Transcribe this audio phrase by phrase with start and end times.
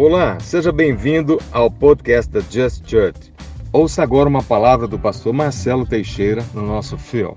[0.00, 3.32] Olá, seja bem-vindo ao podcast da Just Church.
[3.72, 7.36] Ouça agora uma palavra do pastor Marcelo Teixeira no nosso fio.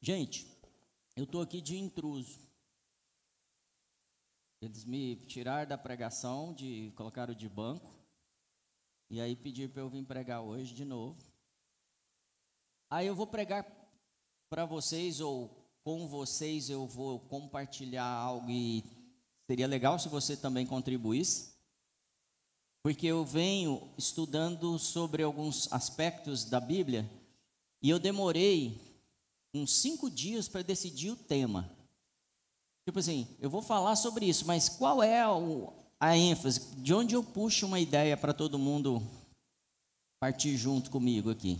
[0.00, 0.44] Gente,
[1.14, 2.40] eu estou aqui de intruso.
[4.60, 7.94] Eles me tiraram da pregação, de colocaram de banco,
[9.08, 11.22] e aí pediram para eu vir pregar hoje de novo.
[12.90, 13.64] Aí eu vou pregar
[14.50, 18.97] para vocês, ou com vocês, eu vou compartilhar algo e
[19.50, 21.54] Seria legal se você também contribuísse,
[22.82, 27.08] porque eu venho estudando sobre alguns aspectos da Bíblia
[27.82, 28.78] e eu demorei
[29.54, 31.74] uns cinco dias para decidir o tema.
[32.86, 35.22] Tipo assim, eu vou falar sobre isso, mas qual é
[35.98, 36.76] a ênfase?
[36.76, 39.02] De onde eu puxo uma ideia para todo mundo
[40.20, 41.58] partir junto comigo aqui?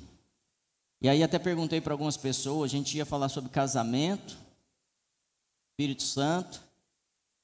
[1.01, 4.37] E aí até perguntei para algumas pessoas, a gente ia falar sobre casamento,
[5.73, 6.68] Espírito Santo,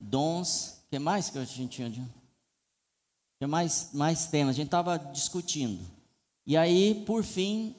[0.05, 1.91] dons, o que mais que a gente tinha?
[1.91, 5.85] Tinha mais, mais temas, a gente estava discutindo.
[6.47, 7.75] E aí, por fim,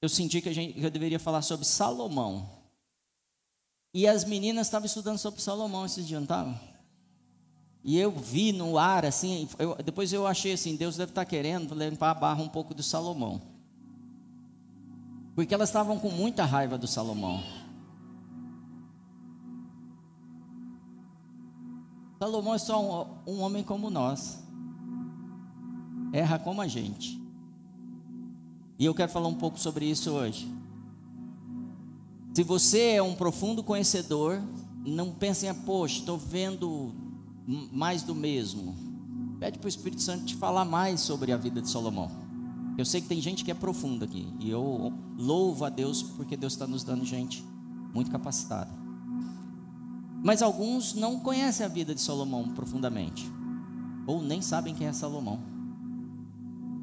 [0.00, 2.48] eu senti que, gente, que eu deveria falar sobre Salomão.
[3.94, 6.58] E as meninas estavam estudando sobre Salomão esses dias, não estavam?
[7.84, 11.74] E eu vi no ar, assim, eu, depois eu achei assim, Deus deve estar querendo
[11.74, 13.42] limpar a barra um pouco do Salomão.
[15.34, 17.42] Porque elas estavam com muita raiva do Salomão.
[22.22, 24.38] Salomão é só um, um homem como nós.
[26.12, 27.20] Erra como a gente.
[28.78, 30.48] E eu quero falar um pouco sobre isso hoje.
[32.32, 34.40] Se você é um profundo conhecedor,
[34.86, 36.94] não pense em, poxa, estou vendo
[37.72, 38.76] mais do mesmo.
[39.40, 42.08] Pede para o Espírito Santo te falar mais sobre a vida de Salomão.
[42.78, 44.32] Eu sei que tem gente que é profunda aqui.
[44.38, 47.44] E eu louvo a Deus porque Deus está nos dando gente
[47.92, 48.81] muito capacitada.
[50.22, 53.28] Mas alguns não conhecem a vida de Salomão profundamente,
[54.06, 55.40] ou nem sabem quem é Salomão.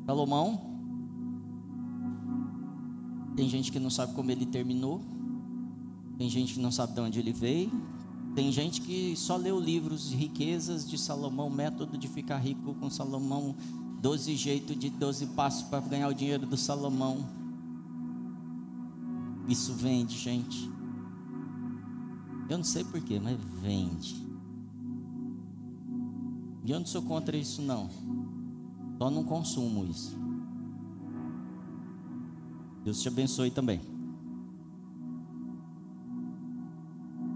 [0.05, 0.61] Salomão,
[3.35, 5.01] tem gente que não sabe como ele terminou,
[6.17, 7.71] tem gente que não sabe de onde ele veio,
[8.35, 12.89] tem gente que só leu livros de riquezas de Salomão, método de ficar rico com
[12.89, 13.55] Salomão,
[14.01, 17.25] 12 jeitos de 12 passos para ganhar o dinheiro do Salomão.
[19.47, 20.69] Isso vende, gente.
[22.49, 24.27] Eu não sei porquê, mas vende.
[26.65, 27.87] E eu não sou contra isso, não.
[28.97, 30.17] Só não consumo isso.
[32.83, 33.79] Deus te abençoe também.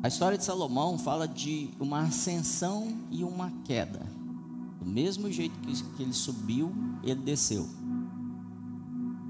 [0.01, 4.01] A história de Salomão fala de uma ascensão e uma queda.
[4.79, 6.73] Do mesmo jeito que, ele subiu,
[7.03, 7.69] ele desceu.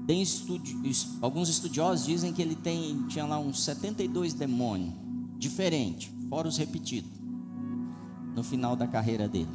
[0.06, 0.74] Tem estudi
[1.20, 5.03] alguns estudiosos dizem que ele tem, tinha lá uns 72 demônios
[5.38, 7.10] diferente, fora os repetidos,
[8.34, 9.50] no final da carreira dele.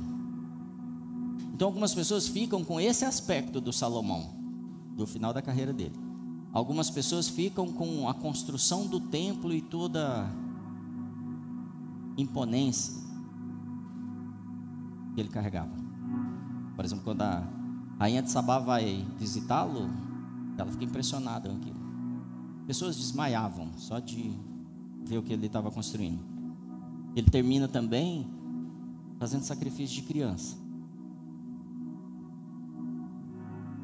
[1.54, 4.34] Então algumas pessoas ficam com esse aspecto do Salomão,
[4.96, 5.96] do final da carreira dele.
[6.52, 10.28] Algumas pessoas ficam com a construção do templo e toda
[12.18, 12.94] imponência
[15.14, 15.72] que ele carregava.
[16.76, 17.46] Por exemplo, quando a
[18.00, 19.90] rainha de Sabá vai visitá-lo,
[20.58, 21.80] ela fica impressionada com aquilo.
[22.66, 24.34] Pessoas desmaiavam só de
[25.10, 26.20] ver o que ele estava construindo.
[27.16, 28.28] Ele termina também
[29.18, 30.56] fazendo sacrifício de criança.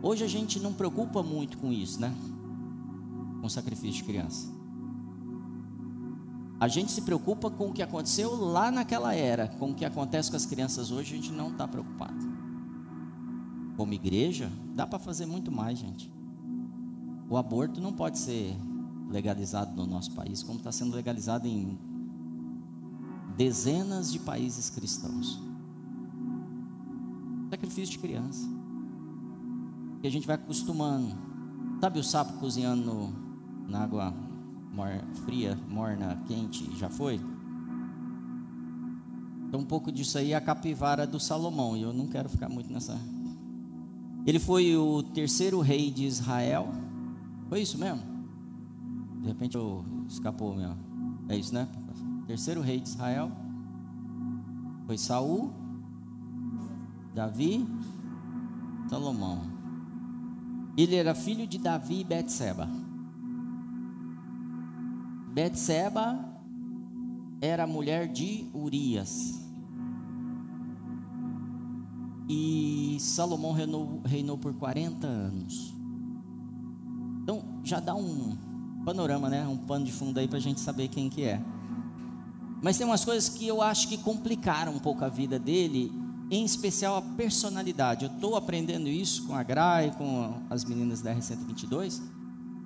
[0.02, 2.14] Hoje a gente não preocupa muito com isso, né?
[3.41, 4.53] Com sacrifício de criança.
[6.59, 10.30] A gente se preocupa com o que aconteceu lá naquela era, com o que acontece
[10.30, 12.16] com as crianças hoje, a gente não está preocupado.
[13.75, 16.09] Como igreja, dá para fazer muito mais, gente.
[17.30, 18.56] O aborto não pode ser
[19.09, 21.77] legalizado no nosso país, como está sendo legalizado em
[23.35, 25.41] dezenas de países cristãos.
[27.49, 28.47] Sacrifício de criança.
[30.01, 31.16] Que a gente vai acostumando.
[31.79, 33.13] Sabe o sapo cozinhando
[33.67, 34.13] na água
[34.71, 34.90] mor
[35.25, 36.69] fria, morna, quente?
[36.78, 37.19] Já foi?
[39.47, 41.78] Então, um pouco disso aí é a capivara do Salomão.
[41.78, 42.99] E eu não quero ficar muito nessa.
[44.25, 46.67] Ele foi o terceiro rei de Israel.
[47.47, 48.15] Foi isso mesmo?
[49.25, 50.75] De repente eu escapou meu.
[51.27, 51.67] É isso, né?
[52.27, 53.31] Terceiro rei de Israel
[54.85, 55.51] foi Saul,
[57.11, 57.67] Davi,
[58.87, 59.41] Salomão.
[60.77, 62.69] Ele era filho de Davi e Betseba.
[65.33, 66.23] Betseba
[67.41, 69.43] era mulher de Urias.
[72.29, 75.73] E Salomão reinou, reinou por 40 anos.
[77.23, 78.45] Então já dá um
[78.85, 79.46] panorama, né?
[79.47, 81.41] Um pano de fundo aí para a gente saber quem que é.
[82.61, 85.91] Mas tem umas coisas que eu acho que complicaram um pouco a vida dele,
[86.29, 88.05] em especial a personalidade.
[88.05, 91.84] Eu estou aprendendo isso com a Gra e com as meninas da R122.
[91.84, 92.02] Estou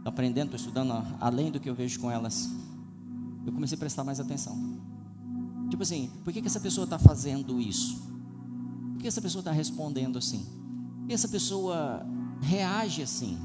[0.05, 2.49] aprendendo, estou estudando além do que eu vejo com elas.
[3.45, 4.79] Eu comecei a prestar mais atenção.
[5.69, 8.01] Tipo assim, por que, que essa pessoa está fazendo isso?
[8.93, 10.45] Por que essa pessoa está respondendo assim?
[10.99, 12.05] Por que essa pessoa
[12.41, 13.37] reage assim?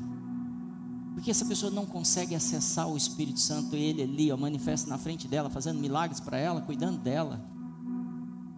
[1.14, 5.28] Porque essa pessoa não consegue acessar o Espírito Santo, ele ali, ó, manifesta na frente
[5.28, 7.40] dela, fazendo milagres para ela, cuidando dela.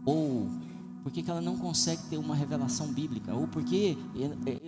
[0.05, 0.49] Ou
[1.03, 3.97] porque ela não consegue ter uma revelação bíblica, ou porque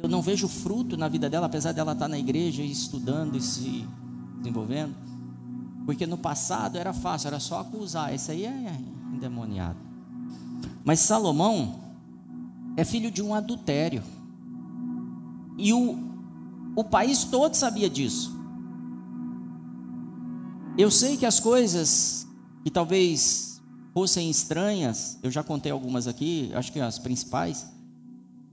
[0.01, 3.85] eu não vejo fruto na vida dela, apesar dela estar na igreja estudando e se
[4.37, 4.95] desenvolvendo.
[5.85, 8.81] Porque no passado era fácil, era só acusar, esse aí é
[9.13, 9.79] endemoniado.
[10.85, 11.81] Mas Salomão
[12.77, 14.05] é filho de um adultério.
[15.57, 16.08] E o
[16.77, 18.37] o país todo sabia disso.
[20.77, 22.27] Eu sei que as coisas
[22.63, 23.61] que talvez
[23.93, 27.67] fossem estranhas, eu já contei algumas aqui, acho que as principais,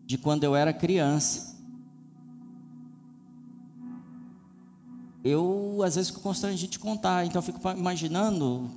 [0.06, 1.56] de quando eu era criança.
[5.24, 8.72] Eu às vezes fico constrangido de contar, então eu fico imaginando,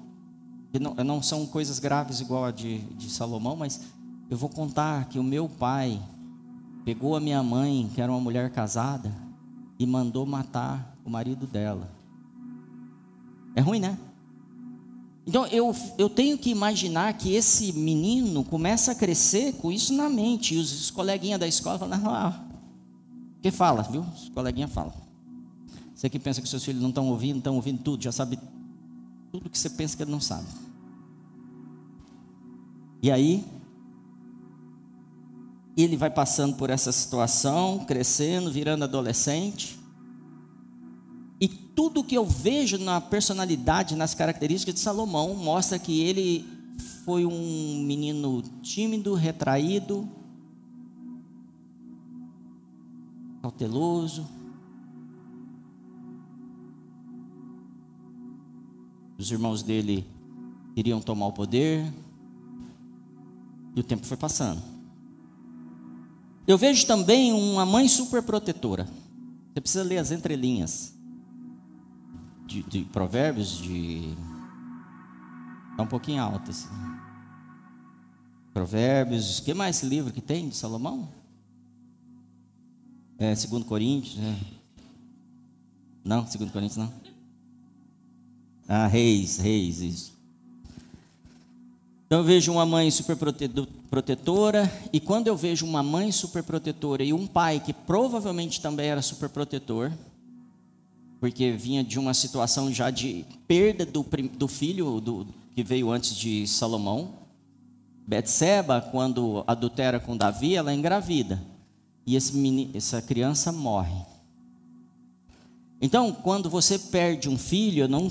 [0.70, 3.80] que não, não são coisas graves igual a de, de Salomão, mas
[4.28, 6.02] eu vou contar que o meu pai
[6.84, 9.10] pegou a minha mãe, que era uma mulher casada,
[9.78, 11.90] e mandou matar o marido dela.
[13.54, 13.98] É ruim, né?
[15.26, 20.08] Então eu, eu tenho que imaginar que esse menino começa a crescer com isso na
[20.08, 20.54] mente.
[20.54, 22.44] E os, os coleguinhas da escola falam, ah,
[23.42, 24.00] que fala, viu?
[24.00, 24.94] Os coleguinhas falam.
[25.94, 28.38] Você que pensa que seus filhos não estão ouvindo, estão ouvindo tudo, já sabe
[29.30, 30.46] tudo que você pensa que ele não sabe.
[33.02, 33.44] E aí,
[35.82, 39.78] ele vai passando por essa situação, crescendo, virando adolescente.
[41.40, 46.44] E tudo que eu vejo na personalidade, nas características de Salomão, mostra que ele
[47.04, 50.08] foi um menino tímido, retraído,
[53.40, 54.26] cauteloso.
[59.16, 60.04] Os irmãos dele
[60.74, 61.92] queriam tomar o poder.
[63.76, 64.77] E o tempo foi passando.
[66.48, 68.88] Eu vejo também uma mãe super protetora.
[69.52, 70.94] Você precisa ler as entrelinhas
[72.46, 74.16] de, de provérbios de
[75.72, 76.70] está um pouquinho alto assim.
[78.54, 81.10] Provérbios, que mais esse livro que tem de Salomão?
[83.18, 84.40] É, segundo Coríntios, né?
[86.02, 86.90] Não, segundo Coríntios não.
[88.66, 90.17] Ah, Reis, Reis, isso.
[92.08, 93.14] Então eu vejo uma mãe super
[93.90, 98.86] protetora, e quando eu vejo uma mãe super protetora e um pai que provavelmente também
[98.86, 99.92] era super protetor,
[101.20, 104.02] porque vinha de uma situação já de perda do,
[104.38, 107.12] do filho do, que veio antes de Salomão.
[108.06, 111.44] Betseba, quando adultera com Davi, ela é engravida.
[112.06, 114.00] E esse menino, essa criança morre.
[115.78, 118.10] Então, quando você perde um filho, eu não,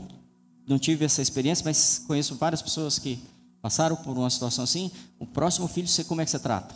[0.68, 3.18] não tive essa experiência, mas conheço várias pessoas que
[3.68, 6.74] passaram por uma situação assim, o próximo filho, você como é que você trata?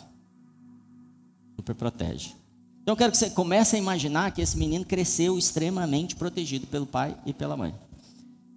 [1.56, 2.34] Super protege.
[2.82, 6.84] Então eu quero que você comece a imaginar que esse menino cresceu extremamente protegido pelo
[6.84, 7.74] pai e pela mãe.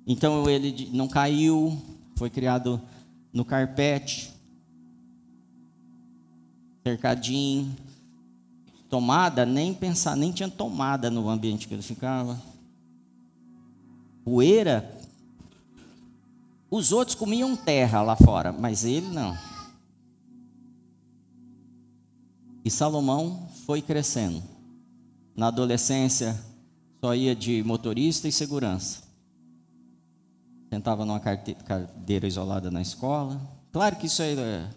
[0.06, 1.82] Então ele não caiu,
[2.18, 2.82] foi criado
[3.32, 4.34] no carpete,
[6.84, 7.74] cercadinho,
[8.89, 12.38] tomada, nem pensar, nem tinha tomada no ambiente que ele ficava.
[14.25, 14.95] Poeira
[16.69, 19.38] os outros comiam terra lá fora, mas ele não.
[22.63, 24.41] E Salomão foi crescendo.
[25.36, 26.39] Na adolescência,
[27.00, 29.03] só ia de motorista e segurança.
[30.74, 33.39] Sentava numa cadeira isolada na escola.
[33.72, 34.67] Claro que isso é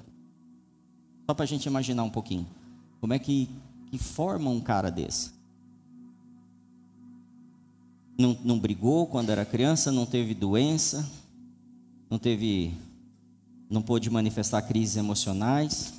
[1.26, 2.46] só para a gente imaginar um pouquinho.
[3.00, 3.48] Como é que,
[3.90, 5.32] que forma um cara desse?
[8.18, 11.08] Não, não brigou quando era criança, não teve doença
[12.10, 12.74] não teve,
[13.68, 15.92] não pôde manifestar crises emocionais.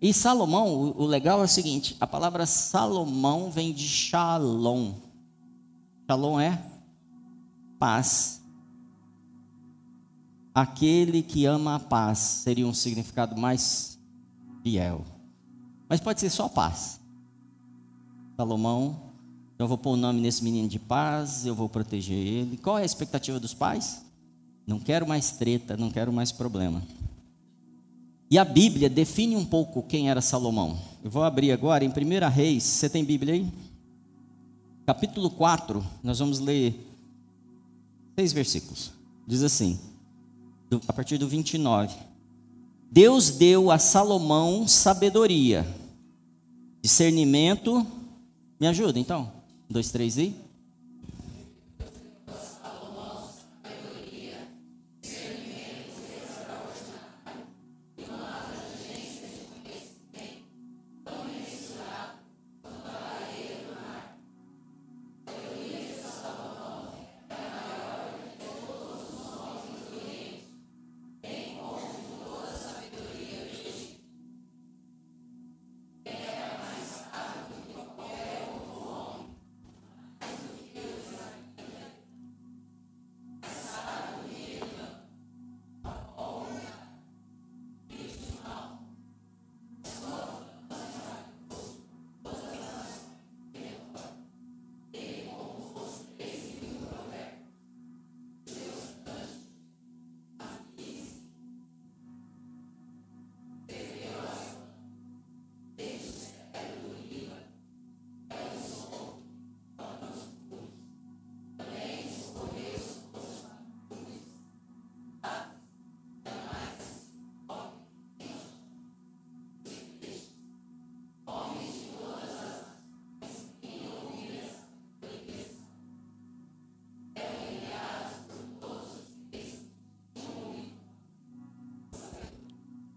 [0.00, 4.94] E Salomão, o, legal é o seguinte: a palavra Salomão vem de Shalom.
[6.06, 6.62] Shalom é
[7.78, 8.40] paz.
[10.54, 13.98] Aquele que ama a paz seria um significado mais
[14.62, 15.04] fiel.
[15.88, 17.00] Mas pode ser só paz.
[18.36, 19.12] Salomão,
[19.54, 22.56] então eu vou pôr o nome nesse menino de paz, eu vou proteger ele.
[22.56, 24.01] Qual é a expectativa dos pais?
[24.66, 26.82] Não quero mais treta, não quero mais problema.
[28.30, 30.78] E a Bíblia define um pouco quem era Salomão.
[31.04, 32.62] Eu vou abrir agora em 1 Reis.
[32.62, 33.52] Você tem Bíblia aí?
[34.86, 36.74] Capítulo 4, nós vamos ler
[38.18, 38.92] seis versículos.
[39.26, 39.78] Diz assim:
[40.86, 41.94] a partir do 29.
[42.90, 45.66] Deus deu a Salomão sabedoria,
[46.82, 47.86] discernimento.
[48.60, 49.32] Me ajuda então?
[49.68, 50.34] Um, dois, três e.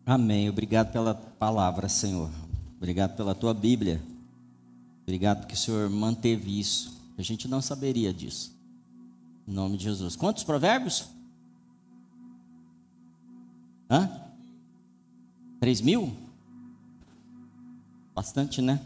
[0.06, 0.50] Amém.
[0.50, 2.30] Obrigado pela palavra, Senhor.
[2.78, 4.00] Obrigado pela tua Bíblia.
[5.02, 7.02] Obrigado porque o Senhor manteve isso.
[7.18, 8.56] A gente não saberia disso.
[9.48, 10.16] Em nome de Jesus.
[10.16, 11.10] Quantos provérbios?
[13.90, 14.22] Hã?
[15.60, 16.16] Três mil?
[18.14, 18.80] Bastante, né?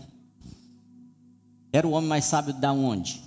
[1.71, 3.21] Era o homem mais sábio da onde?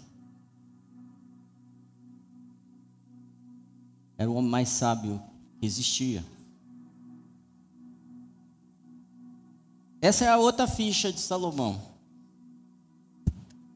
[4.16, 5.20] Era o homem mais sábio
[5.58, 6.24] que existia.
[10.02, 11.80] Essa é a outra ficha de Salomão.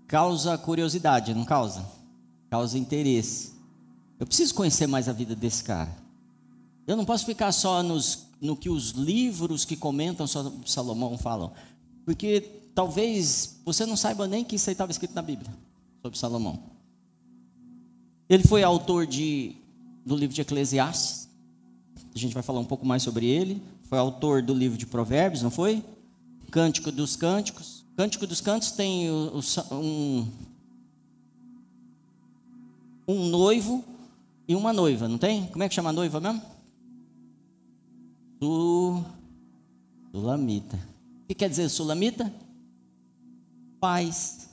[0.08, 1.86] Causa curiosidade, não causa?
[2.50, 3.52] Causa interesse.
[4.18, 5.96] Eu preciso conhecer mais a vida desse cara.
[6.84, 11.52] Eu não posso ficar só nos, no que os livros que comentam sobre Salomão falam.
[12.04, 12.40] Porque
[12.74, 15.54] talvez você não saiba nem que isso aí estava escrito na Bíblia
[16.02, 16.58] sobre Salomão.
[18.28, 19.54] Ele foi autor de,
[20.04, 21.28] do livro de Eclesiastes.
[22.12, 23.62] A gente vai falar um pouco mais sobre ele.
[23.84, 25.84] Foi autor do livro de Provérbios, não foi?
[26.56, 27.84] Cântico dos Cânticos.
[27.98, 30.26] Cântico dos Cânticos tem um,
[33.06, 33.84] um noivo
[34.48, 35.48] e uma noiva, não tem?
[35.48, 36.40] Como é que chama a noiva mesmo?
[40.10, 40.78] Sulamita.
[41.24, 42.32] O que quer dizer sulamita?
[43.78, 44.48] Paz.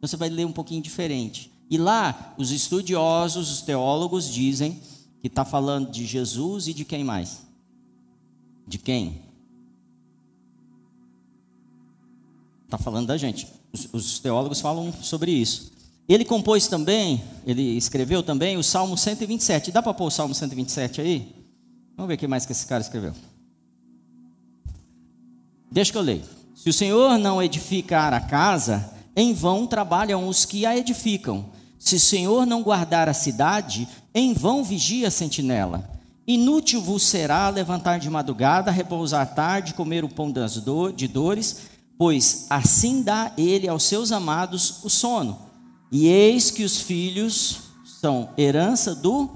[0.00, 1.52] Você vai ler um pouquinho diferente.
[1.68, 4.80] E lá, os estudiosos, os teólogos dizem
[5.20, 7.46] que está falando de Jesus e de quem mais?
[8.68, 9.22] De quem?
[12.66, 13.48] Está falando da gente.
[13.72, 15.72] Os, os, teólogos falam sobre isso.
[16.06, 19.72] Ele compôs também, ele escreveu também o Salmo 127.
[19.72, 21.34] Dá para pôr o Salmo 127 aí?
[21.96, 23.14] Vamos ver o que mais que esse cara escreveu.
[25.70, 26.24] Deixa que eu leio.
[26.54, 31.46] Se o Senhor não edificar a casa, em vão trabalham os que a edificam.
[31.78, 35.97] Se o Senhor não guardar a cidade, em vão vigia a sentinela.
[36.28, 41.70] Inútil vos será levantar de madrugada, repousar tarde, comer o pão das do, de dores,
[41.96, 45.38] pois assim dá ele aos seus amados o sono.
[45.90, 47.60] E eis que os filhos
[48.02, 49.30] são herança do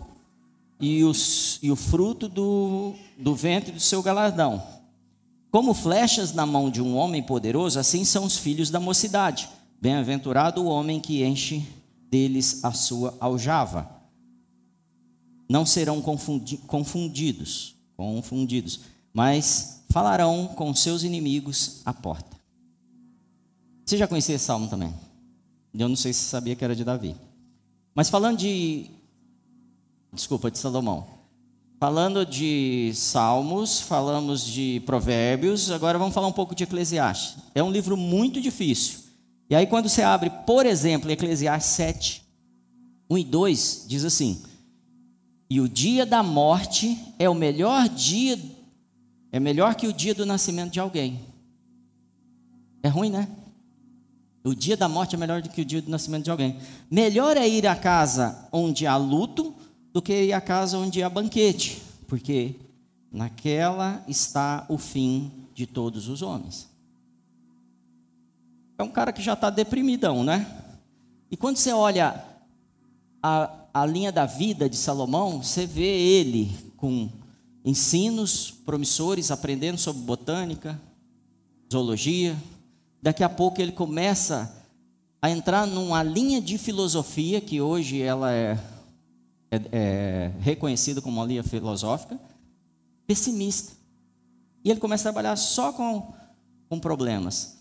[0.79, 4.63] e, os, e o fruto do, do ventre do seu galardão.
[5.51, 9.49] Como flechas na mão de um homem poderoso, assim são os filhos da mocidade.
[9.81, 11.67] Bem-aventurado o homem que enche
[12.11, 14.02] deles a sua aljava
[15.49, 18.81] não serão confundi confundidos, confundidos,
[19.13, 22.37] mas falarão com seus inimigos à porta.
[23.85, 24.95] Você já conhecia esse salmo também?
[25.75, 27.17] Eu não sei se sabia que era de Davi.
[27.95, 28.87] Mas falando de.
[30.13, 31.07] Desculpa, de Salomão.
[31.79, 37.43] Falando de Salmos, falamos de Provérbios, agora vamos falar um pouco de Eclesiastes.
[37.57, 39.01] É um livro muito difícil.
[39.51, 42.23] E aí, quando você abre, por exemplo, Eclesiastes 7,
[43.11, 44.41] 1 e 2, diz assim:
[45.53, 48.41] e o dia da morte é o melhor dia,
[49.31, 51.21] é melhor que o dia do nascimento de alguém.
[52.83, 53.29] É ruim, né?
[54.43, 56.59] O dia da morte é melhor do que o dia do nascimento de alguém.
[56.91, 59.55] Melhor é ir à casa onde há luto
[59.93, 62.55] do que ir à casa onde há banquete, porque
[63.13, 66.67] naquela está o fim de todos os homens.
[68.79, 70.47] É um cara que já está deprimidão, né?
[71.31, 72.25] E quando você olha
[73.23, 77.09] a a linha da vida de Salomão, você vê ele com
[77.65, 80.81] ensinos promissores, aprendendo sobre botânica,
[81.73, 82.37] zoologia.
[83.01, 84.55] Daqui a pouco ele começa
[85.21, 88.59] a entrar numa linha de filosofia que hoje ela é,
[89.51, 92.21] é, é reconhecida como uma linha filosófica,
[93.07, 93.73] pessimista.
[94.65, 96.13] E ele começa a trabalhar só com,
[96.69, 97.59] com problemas.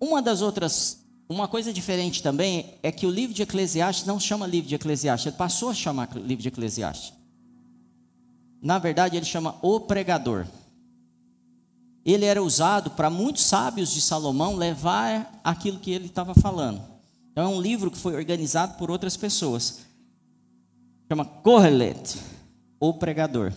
[0.00, 0.99] Uma das outras,
[1.30, 5.28] uma coisa diferente também é que o livro de Eclesiastes não chama livro de Eclesiastes,
[5.28, 7.12] ele passou a chamar livro de Eclesiastes.
[8.60, 10.44] Na verdade, ele chama o pregador.
[12.04, 16.82] Ele era usado para muitos sábios de Salomão levar aquilo que ele estava falando.
[17.30, 19.86] Então, é um livro que foi organizado por outras pessoas.
[21.08, 22.18] Chama Kohelet,
[22.80, 23.52] o pregador.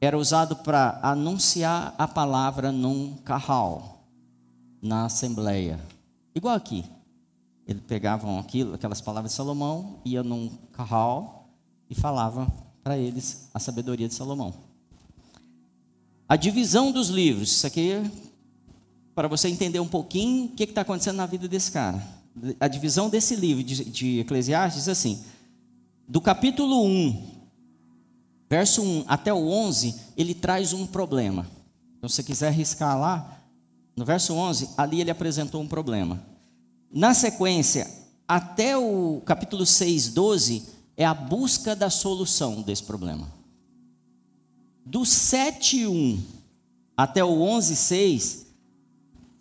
[0.00, 3.93] Era usado para anunciar a palavra num carral,
[4.84, 5.80] na assembleia.
[6.34, 6.84] Igual aqui.
[7.66, 11.48] Eles pegavam aquilo, aquelas palavras de Salomão, ia num carral
[11.88, 12.46] e falava
[12.82, 14.52] para eles a sabedoria de Salomão.
[16.28, 18.10] A divisão dos livros, isso aqui é
[19.14, 22.06] para você entender um pouquinho o que está acontecendo na vida desse cara.
[22.60, 25.24] A divisão desse livro de, de Eclesiastes diz assim:
[26.06, 27.26] do capítulo 1,
[28.50, 31.46] verso 1 até o 11, ele traz um problema.
[31.96, 33.43] Então, se você quiser riscar lá,
[33.96, 36.22] no verso 11, ali ele apresentou um problema.
[36.92, 37.90] Na sequência,
[38.26, 40.62] até o capítulo 6, 12,
[40.96, 43.28] é a busca da solução desse problema.
[44.84, 46.20] Do 7.1
[46.96, 48.44] até o 11.6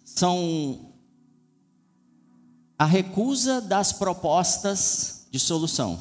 [0.04, 0.80] são
[2.78, 6.00] a recusa das propostas de solução.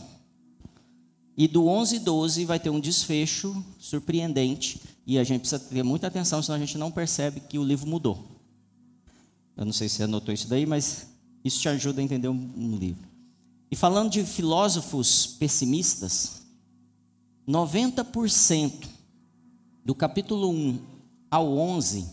[1.37, 6.43] E do 11.12 vai ter um desfecho surpreendente e a gente precisa ter muita atenção,
[6.43, 8.32] senão a gente não percebe que o livro mudou.
[9.63, 11.07] Eu não sei se você anotou isso daí, mas
[11.45, 13.09] isso te ajuda a entender um, livro.
[13.71, 16.43] E falando de filósofos pessimistas,
[17.49, 18.89] 90%
[19.85, 20.81] do capítulo 1
[21.31, 22.09] ao 11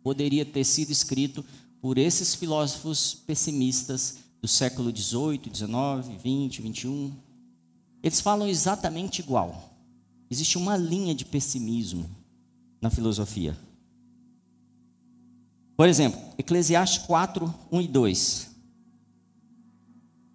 [0.00, 1.44] poderia ter sido escrito
[1.82, 7.12] por esses filósofos pessimistas do século 18, 19, 20, 21.
[8.00, 9.74] Eles falam exatamente igual.
[10.30, 12.08] Existe uma linha de pessimismo
[12.80, 13.58] na filosofia.
[15.80, 18.48] Por exemplo, Eclesiastes 4, 1 e 2.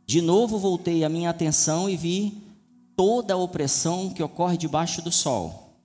[0.08, 2.42] De novo voltei a minha atenção e vi
[2.96, 5.78] toda a opressão que ocorre debaixo do sol.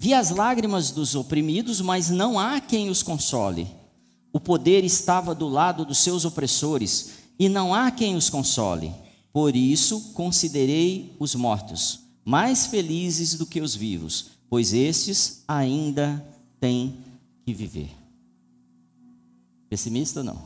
[0.00, 3.68] Vi as lágrimas dos oprimidos, mas não há quem os console.
[4.32, 8.92] O poder estava do lado dos seus opressores, e não há quem os console.
[9.32, 16.20] Por isso considerei os mortos mais felizes do que os vivos, pois estes ainda
[16.58, 16.96] têm
[17.46, 18.03] que viver.
[19.74, 20.40] Pessimista não.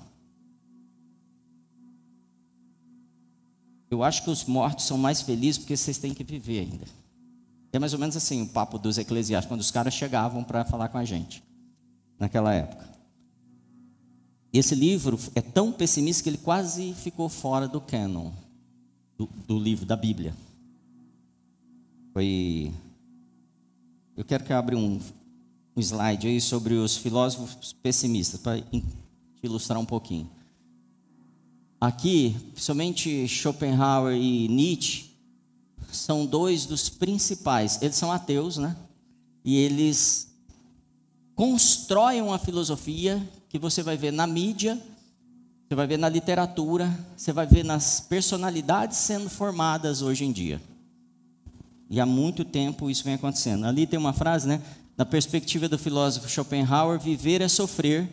[3.91, 6.87] Eu acho que os mortos são mais felizes porque vocês têm que viver ainda.
[7.71, 10.89] É mais ou menos assim o papo dos eclesiásticos, quando os caras chegavam para falar
[10.89, 11.45] com a gente,
[12.19, 12.89] naquela época.
[14.51, 18.33] Esse livro é tão pessimista que ele quase ficou fora do canon,
[19.19, 20.35] do, do livro, da Bíblia.
[22.15, 22.73] Foi.
[24.17, 24.99] Eu quero que abra um,
[25.77, 28.65] um slide aí sobre os filósofos pessimistas, para
[29.43, 30.31] ilustrar um pouquinho.
[31.81, 35.11] Aqui, principalmente Schopenhauer e Nietzsche,
[35.93, 37.81] são dois dos principais.
[37.81, 38.77] Eles são ateus, né?
[39.45, 40.29] E eles
[41.35, 44.81] constroem uma filosofia que você vai ver na mídia,
[45.69, 50.61] você vai ver na literatura, você vai ver nas personalidades sendo formadas hoje em dia.
[51.89, 53.65] E há muito tempo isso vem acontecendo.
[53.65, 54.61] Ali tem uma frase, né?
[54.97, 58.09] Na perspectiva do filósofo Schopenhauer, viver é sofrer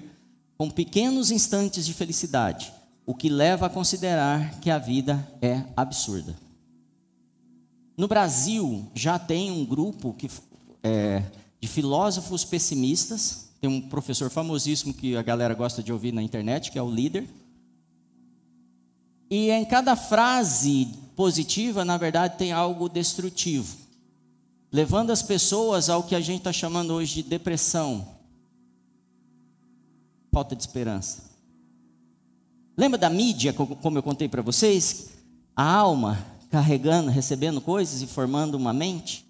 [0.57, 2.73] com pequenos instantes de felicidade
[3.05, 6.35] o que leva a considerar que a vida é absurda.
[7.95, 10.29] No Brasil, já tem um grupo que,
[10.83, 11.23] é,
[11.61, 16.71] de filósofos pessimistas, tem um professor famosíssimo que a galera gosta de ouvir na internet,
[16.71, 17.27] que é o líder.
[19.29, 23.77] E em cada frase positiva, na verdade, tem algo destrutivo,
[24.71, 28.14] levando as pessoas ao que a gente está chamando hoje de depressão,
[30.35, 31.23] falta de esperança.
[32.75, 35.11] Lembra da mídia, como eu contei para vocês?
[35.55, 36.19] A alma
[36.49, 39.25] carregando, recebendo coisas e formando uma mente?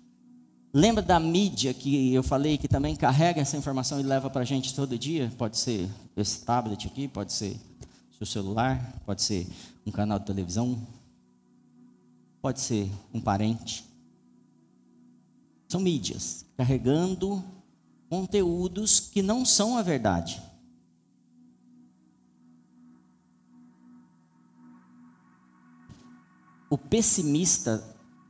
[0.73, 4.45] Lembra da mídia que eu falei que também carrega essa informação e leva para a
[4.45, 5.31] gente todo dia?
[5.37, 5.87] Pode ser
[6.17, 7.55] esse tablet aqui, pode ser
[8.17, 9.47] seu celular, pode ser
[9.85, 10.75] um canal de televisão,
[12.41, 13.85] pode ser um parente.
[15.69, 17.43] São mídias carregando
[18.09, 20.41] conteúdos que não são a verdade.
[26.75, 27.81] O pessimista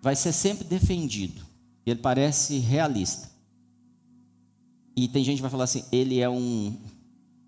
[0.04, 1.44] vai ser sempre defendido.
[1.84, 3.28] Ele parece realista.
[4.96, 6.78] E tem gente que vai falar assim: ele é um,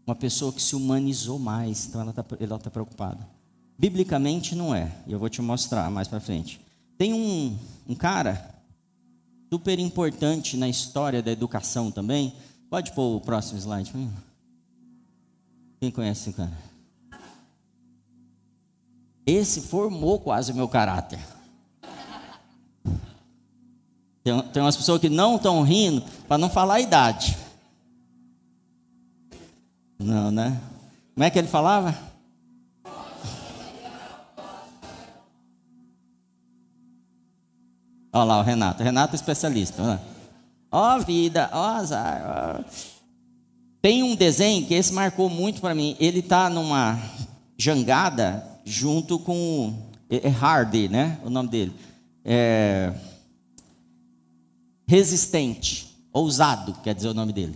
[0.07, 3.29] uma pessoa que se humanizou mais, então ela está ela tá preocupada.
[3.77, 6.60] Biblicamente não é, e eu vou te mostrar mais para frente.
[6.97, 7.55] Tem um,
[7.88, 8.55] um cara
[9.53, 12.33] super importante na história da educação também.
[12.71, 13.93] Pode pôr o próximo slide.
[15.79, 16.66] Quem conhece esse cara?
[19.27, 21.19] Esse formou quase o meu caráter.
[24.23, 27.37] Tem, tem umas pessoas que não estão rindo para não falar a idade.
[29.99, 30.57] Não, né?
[31.13, 31.93] Como é que ele falava?
[38.13, 38.81] Olha lá o Renato.
[38.81, 40.01] Renato é especialista.
[40.71, 42.63] Ó vida, ó azar.
[43.81, 45.97] Tem um desenho que esse marcou muito para mim.
[45.99, 46.97] Ele está numa
[47.57, 49.73] jangada junto com
[50.10, 51.19] é, é Hardy, né?
[51.23, 51.73] O nome dele.
[52.23, 52.93] É,
[54.86, 57.56] resistente, ousado, quer dizer o nome dele.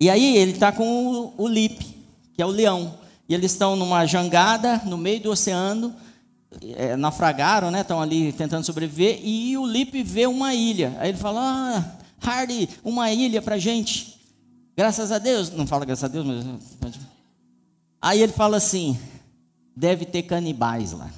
[0.00, 1.84] E aí ele está com o, o Lip,
[2.34, 2.98] que é o leão.
[3.28, 5.94] E eles estão numa jangada no meio do oceano
[6.74, 7.80] é, naufragaram, né?
[7.80, 9.20] Estão ali tentando sobreviver.
[9.22, 10.96] E o Lipe vê uma ilha.
[10.98, 14.16] Aí ele fala: Ah, Hardy, uma ilha para gente.
[14.76, 15.50] Graças a Deus.
[15.50, 16.26] Não fala graças a Deus,
[16.80, 16.94] mas.
[18.00, 18.98] Aí ele fala assim:
[19.76, 21.10] Deve ter canibais lá.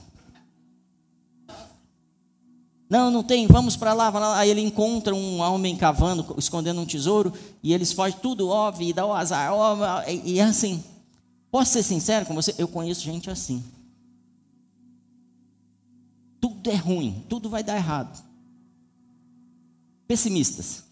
[2.90, 4.38] Não, não tem, vamos para lá, lá.
[4.38, 9.05] Aí ele encontra um homem cavando, escondendo um tesouro, e eles fogem tudo, ó, vida,
[9.05, 10.83] ó, azar, ó, e é assim.
[11.51, 12.55] Posso ser sincero com você?
[12.57, 13.62] Eu conheço gente assim.
[16.40, 18.25] Tudo é ruim, tudo vai dar errado.
[20.07, 20.85] Pessimistas.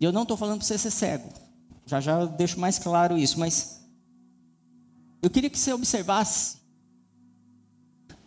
[0.00, 1.28] E eu não estou falando para você ser cego.
[1.84, 3.77] Já já eu deixo mais claro isso, mas
[5.20, 6.58] eu queria que você observasse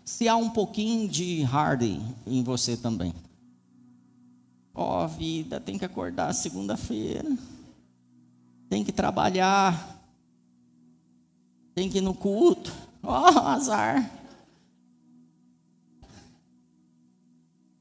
[0.03, 3.13] se há um pouquinho de Hardy em você também.
[4.73, 7.37] Ó oh, vida, tem que acordar segunda-feira.
[8.69, 9.99] Tem que trabalhar.
[11.73, 12.73] Tem que ir no culto.
[13.03, 14.09] Ó, oh, azar.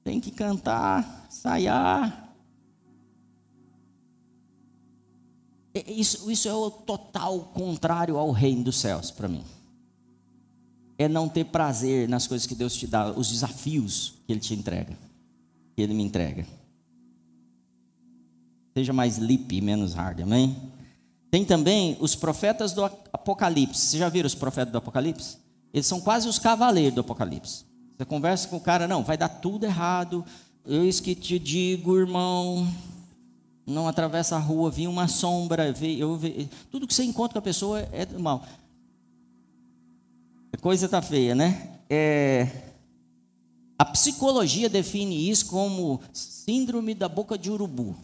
[0.02, 2.19] Tem que cantar, ensaiar.
[5.74, 9.44] Isso, isso é o total contrário ao reino dos céus para mim.
[10.98, 14.52] É não ter prazer nas coisas que Deus te dá, os desafios que Ele te
[14.52, 14.98] entrega,
[15.76, 16.46] que Ele me entrega.
[18.76, 20.56] Seja mais lip, menos hard, amém?
[21.30, 23.86] Tem também os profetas do Apocalipse.
[23.86, 25.38] Vocês já viram os profetas do Apocalipse?
[25.72, 27.64] Eles são quase os cavaleiros do Apocalipse.
[27.96, 30.24] Você conversa com o cara, não, vai dar tudo errado.
[30.64, 32.66] Eu que te digo, irmão.
[33.70, 37.38] Não atravessa a rua, vi uma sombra, vi, eu vi, tudo que você encontra com
[37.38, 38.44] a pessoa é mal.
[40.52, 41.78] A coisa tá feia, né?
[41.88, 42.48] É,
[43.78, 47.96] a psicologia define isso como síndrome da boca de urubu.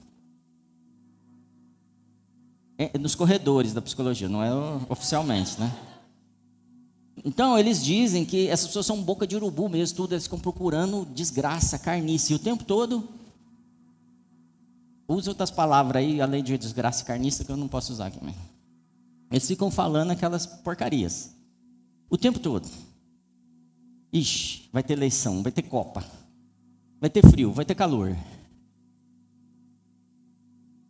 [2.78, 4.50] É, nos corredores da psicologia, não é
[4.88, 5.74] oficialmente, né?
[7.24, 11.06] Então, eles dizem que essas pessoas são boca de urubu mesmo, tudo, eles ficam procurando
[11.14, 13.15] desgraça, carniça, e o tempo todo.
[15.08, 18.24] Use outras palavras aí, além de desgraça carniça, que eu não posso usar aqui.
[18.24, 18.34] Né?
[19.30, 21.34] Eles ficam falando aquelas porcarias.
[22.10, 22.68] O tempo todo.
[24.12, 26.04] Ixi, vai ter eleição, vai ter Copa.
[27.00, 28.16] Vai ter frio, vai ter calor.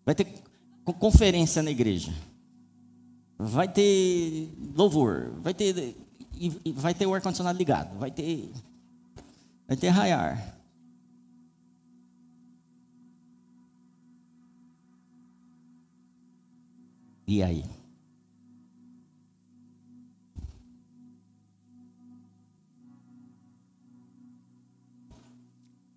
[0.05, 0.27] Vai ter
[0.99, 2.13] conferência na igreja.
[3.39, 5.95] Vai ter louvor, vai ter
[6.75, 8.51] vai ter o ar condicionado ligado, vai ter
[9.67, 10.56] vai ter raiar.
[17.27, 17.65] E aí?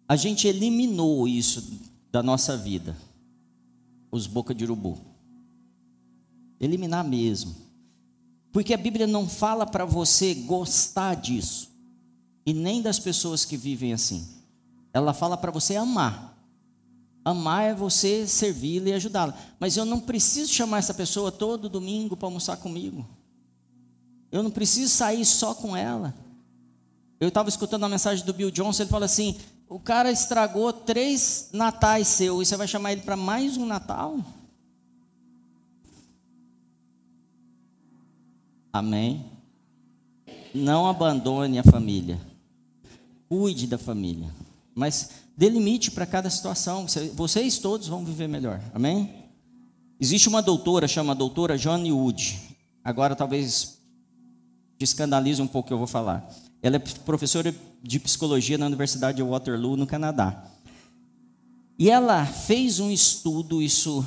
[0.08, 1.80] A gente eliminou isso
[2.12, 2.98] da nossa vida
[4.12, 4.98] os boca de urubu.
[6.60, 7.56] Eliminar mesmo.
[8.52, 11.70] Porque a Bíblia não fala para você gostar disso.
[12.46, 14.28] E nem das pessoas que vivem assim.
[14.92, 16.29] Ela fala para você amar.
[17.30, 19.38] Amar é você servi-la e ajudá-la.
[19.60, 23.08] Mas eu não preciso chamar essa pessoa todo domingo para almoçar comigo.
[24.32, 26.14] Eu não preciso sair só com ela.
[27.20, 29.38] Eu estava escutando a mensagem do Bill Johnson, ele fala assim:
[29.68, 34.18] o cara estragou três natais seu e você vai chamar ele para mais um Natal?
[38.74, 39.26] Amém?
[40.54, 42.20] Não abandone a família.
[43.28, 44.34] Cuide da família.
[44.74, 46.86] Mas dê limite para cada situação.
[47.16, 48.62] Vocês todos vão viver melhor.
[48.74, 49.10] Amém?
[49.98, 52.38] Existe uma doutora, chama doutora Johnny Wood.
[52.84, 53.80] Agora talvez
[54.78, 56.30] te escandalize um pouco que eu vou falar.
[56.62, 60.44] Ela é professora de psicologia na Universidade de Waterloo, no Canadá.
[61.78, 64.06] E ela fez um estudo, isso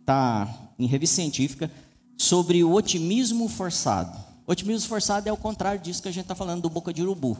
[0.00, 1.70] está em revista científica,
[2.16, 4.18] sobre o otimismo forçado.
[4.44, 7.00] O otimismo forçado é o contrário disso que a gente está falando do boca de
[7.00, 7.38] urubu.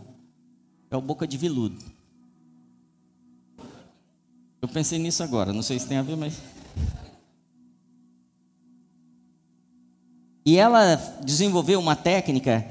[0.89, 1.98] É o boca de viludo.
[4.61, 6.35] Eu pensei nisso agora, não sei se tem a ver, mas.
[10.45, 12.67] E ela desenvolveu uma técnica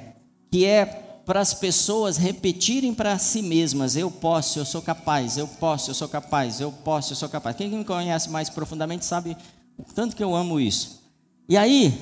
[0.51, 0.85] que é
[1.25, 5.93] para as pessoas repetirem para si mesmas: eu posso, eu sou capaz, eu posso, eu
[5.93, 7.55] sou capaz, eu posso, eu sou capaz.
[7.55, 9.37] Quem me conhece mais profundamente sabe
[9.77, 11.03] o tanto que eu amo isso.
[11.47, 12.01] E aí,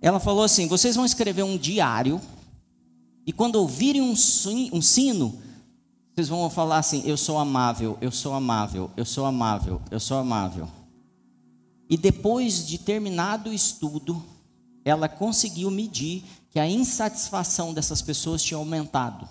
[0.00, 2.20] ela falou assim: vocês vão escrever um diário,
[3.26, 5.42] e quando ouvirem um sino,
[6.20, 10.18] vocês vão falar assim: eu sou amável, eu sou amável, eu sou amável, eu sou
[10.18, 10.68] amável.
[11.88, 14.22] E depois de terminado o estudo,
[14.84, 19.26] ela conseguiu medir que a insatisfação dessas pessoas tinha aumentado.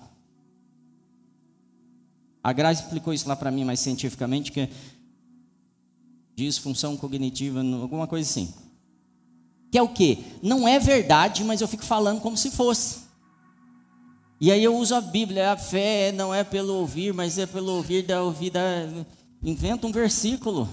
[2.44, 4.70] A Graça explicou isso lá para mim mais cientificamente, que é
[6.36, 8.54] disfunção cognitiva, alguma coisa assim.
[9.72, 10.18] Que é o quê?
[10.42, 13.09] Não é verdade, mas eu fico falando como se fosse.
[14.42, 17.74] E aí eu uso a Bíblia, a fé não é pelo ouvir, mas é pelo
[17.74, 18.60] ouvir da ouvida.
[19.44, 20.70] Inventa um versículo.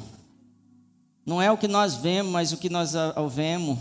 [1.25, 3.79] Não é o que nós vemos, mas o que nós ouvemos.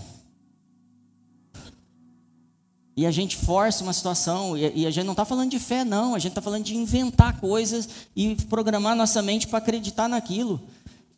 [2.97, 6.15] E a gente força uma situação, e a gente não está falando de fé, não,
[6.15, 10.61] a gente está falando de inventar coisas e programar nossa mente para acreditar naquilo.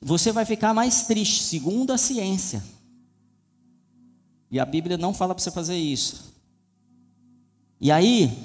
[0.02, 2.64] Você vai ficar mais triste, segundo a ciência.
[4.50, 6.34] E a Bíblia não fala para você fazer isso.
[7.80, 8.36] E aí,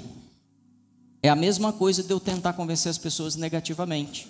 [1.23, 4.27] é a mesma coisa de eu tentar convencer as pessoas negativamente,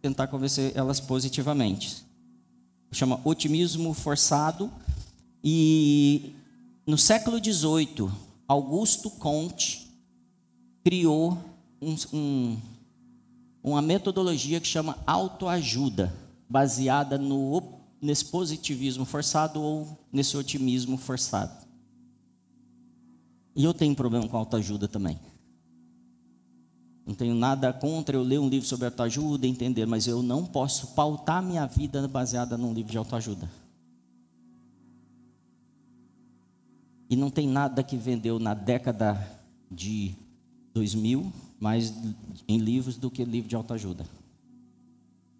[0.00, 2.04] tentar convencer elas positivamente.
[2.92, 4.70] Chama otimismo forçado
[5.42, 6.32] e
[6.86, 8.08] no século XVIII,
[8.46, 9.84] Augusto Comte
[10.84, 11.36] criou
[11.82, 12.58] um, um,
[13.60, 16.14] uma metodologia que chama autoajuda,
[16.48, 21.66] baseada no, nesse positivismo forçado ou nesse otimismo forçado.
[23.56, 25.18] E eu tenho problema com autoajuda também.
[27.06, 30.88] Não tenho nada contra eu ler um livro sobre autoajuda, entender, mas eu não posso
[30.88, 33.50] pautar minha vida baseada num livro de autoajuda.
[37.10, 39.20] E não tem nada que vendeu na década
[39.70, 40.14] de
[40.72, 41.94] 2000 mais
[42.48, 44.04] em livros do que livro de autoajuda.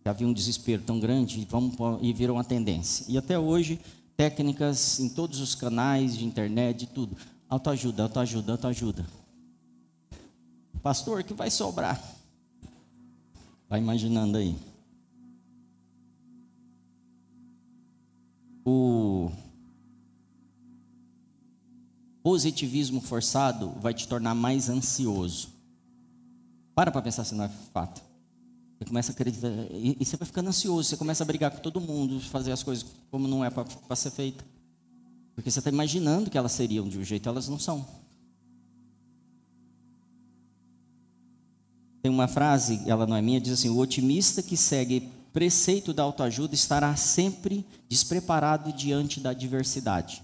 [0.05, 3.07] Havia um desespero tão grande vamos, e virou uma tendência.
[3.09, 3.81] E até hoje,
[4.17, 7.17] técnicas em todos os canais de internet, de tudo.
[7.49, 9.07] Autoajuda, autoajuda, autoajuda.
[10.85, 11.99] Pastor, que vai sobrar?
[13.71, 14.55] Vai imaginando aí.
[18.67, 19.33] O
[22.23, 25.49] positivismo forçado vai te tornar mais ansioso.
[26.75, 28.03] Para para pensar se não é fato.
[28.79, 31.63] Você começa a acreditar, e, e, você vai ficando ansioso, você começa a brigar com
[31.63, 34.45] todo mundo, fazer as coisas como não é para ser feita.
[35.35, 38.04] Porque você está imaginando que elas seriam de um jeito, elas não são.
[42.05, 46.03] Tem uma frase, ela não é minha, diz assim: o otimista que segue preceito da
[46.03, 50.23] autoajuda estará sempre despreparado diante da adversidade.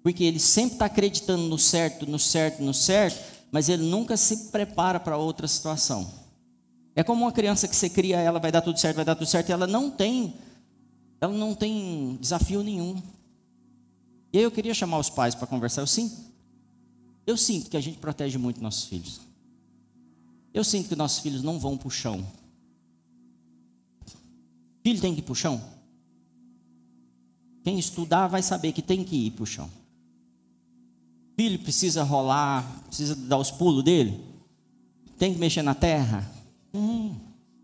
[0.00, 3.20] Porque ele sempre está acreditando no certo, no certo, no certo,
[3.50, 6.08] mas ele nunca se prepara para outra situação.
[6.94, 9.26] É como uma criança que você cria, ela vai dar tudo certo, vai dar tudo
[9.26, 10.34] certo, e ela não tem,
[11.20, 13.02] ela não tem desafio nenhum.
[14.32, 15.80] E aí eu queria chamar os pais para conversar.
[15.80, 16.14] Eu sinto,
[17.26, 19.25] eu sinto que a gente protege muito nossos filhos.
[20.56, 22.26] Eu sinto que nossos filhos não vão para o chão.
[24.82, 25.62] Filho tem que ir para o chão?
[27.62, 29.70] Quem estudar vai saber que tem que ir para o chão
[31.36, 34.18] filho precisa rolar, precisa dar os pulos dele?
[35.18, 36.28] Tem que mexer na terra?
[36.74, 37.14] Hum.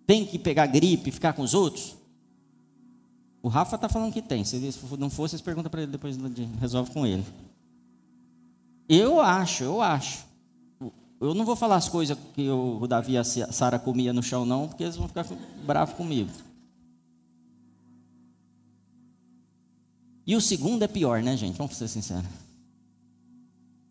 [0.06, 1.96] Tem que pegar gripe e ficar com os outros?
[3.42, 4.44] O Rafa está falando que tem.
[4.44, 4.56] Se
[4.98, 6.16] não for, vocês perguntam para ele, depois
[6.60, 7.24] resolve com ele.
[8.88, 10.24] Eu acho, eu acho.
[11.22, 14.44] Eu não vou falar as coisas que o Davi e a Sara comia no chão,
[14.44, 15.24] não, porque eles vão ficar
[15.64, 16.28] bravos comigo.
[20.26, 21.56] E o segundo é pior, né, gente?
[21.56, 22.26] Vamos ser sinceros.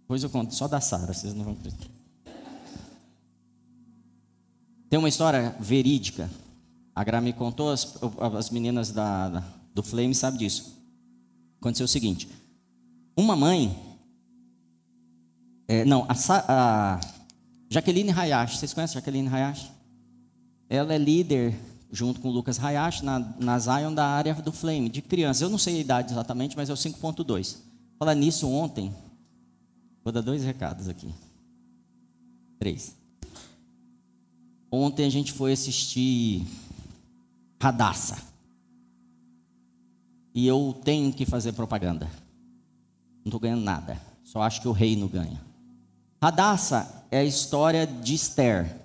[0.01, 1.87] Depois eu conto só da Sara, vocês não vão acreditar.
[4.89, 6.29] Tem uma história verídica.
[6.93, 7.97] A Gra me contou, as,
[8.37, 10.77] as meninas da, da, do Flame sabem disso.
[11.61, 12.27] Aconteceu o seguinte:
[13.15, 13.73] uma mãe.
[15.65, 16.13] É, não, a,
[16.49, 16.99] a
[17.71, 19.71] Jaqueline Hayashi, vocês conhecem a Jaqueline Hayashi?
[20.69, 21.57] Ela é líder,
[21.91, 25.41] junto com o Lucas Hayashi, na, na Zion da área do Flame, de crianças.
[25.41, 27.57] Eu não sei a idade exatamente, mas é o 5.2.
[27.97, 28.93] Falar nisso ontem,
[30.03, 31.13] Vou dar dois recados aqui.
[32.59, 32.95] Três.
[34.71, 36.45] Ontem a gente foi assistir
[37.61, 38.17] Radassa.
[40.33, 42.05] E eu tenho que fazer propaganda.
[43.17, 44.01] Não estou ganhando nada.
[44.23, 45.39] Só acho que o reino ganha.
[46.23, 48.77] Radassa é a história de Esther,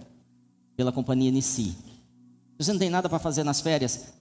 [0.75, 1.65] pela companhia Nissi.
[1.65, 4.15] Se você não tem nada para fazer nas férias,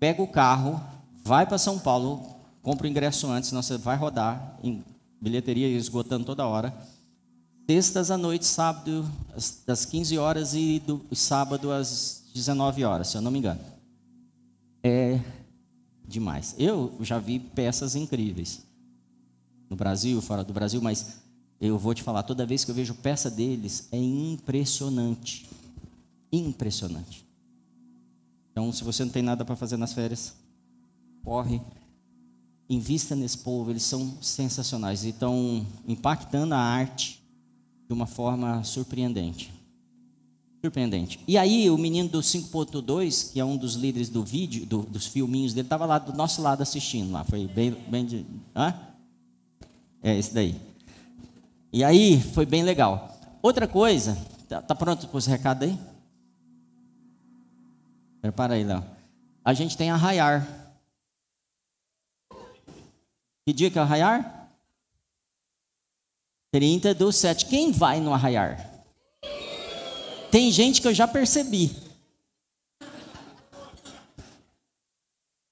[0.00, 0.82] pega o carro,
[1.22, 2.22] vai para São Paulo,
[2.62, 4.82] compra o ingresso antes, senão você vai rodar em
[5.20, 6.74] bilheteria esgotando toda hora.
[7.68, 9.06] Sextas à noite, sábado,
[9.66, 13.60] das 15 horas e do sábado às 19 horas, se eu não me engano.
[14.82, 15.20] É
[16.06, 16.54] demais.
[16.58, 18.64] Eu já vi peças incríveis
[19.68, 21.27] no Brasil, fora do Brasil, mas
[21.60, 25.46] eu vou te falar, toda vez que eu vejo peça deles, é impressionante.
[26.32, 27.26] Impressionante.
[28.52, 30.34] Então, se você não tem nada para fazer nas férias,
[31.24, 31.60] corre,
[32.68, 37.22] invista nesse povo, eles são sensacionais e estão impactando a arte
[37.86, 39.52] de uma forma surpreendente.
[40.60, 41.20] Surpreendente.
[41.26, 45.06] E aí, o menino do 5.2, que é um dos líderes do vídeo, do, dos
[45.06, 47.24] filminhos dele, estava lá do nosso lado assistindo lá.
[47.24, 47.76] Foi bem.
[47.88, 48.74] bem de, hã?
[50.02, 50.67] É, esse daí.
[51.72, 53.18] E aí, foi bem legal.
[53.42, 54.16] Outra coisa,
[54.48, 55.78] tá, tá pronto para esse recado aí?
[58.20, 58.84] Prepara aí, Léo.
[59.44, 60.46] A gente tem arraiar.
[63.46, 64.50] Que dia que é arraiar?
[66.52, 67.46] 30 do 7.
[67.46, 68.68] Quem vai no arraiar?
[70.30, 71.74] Tem gente que eu já percebi.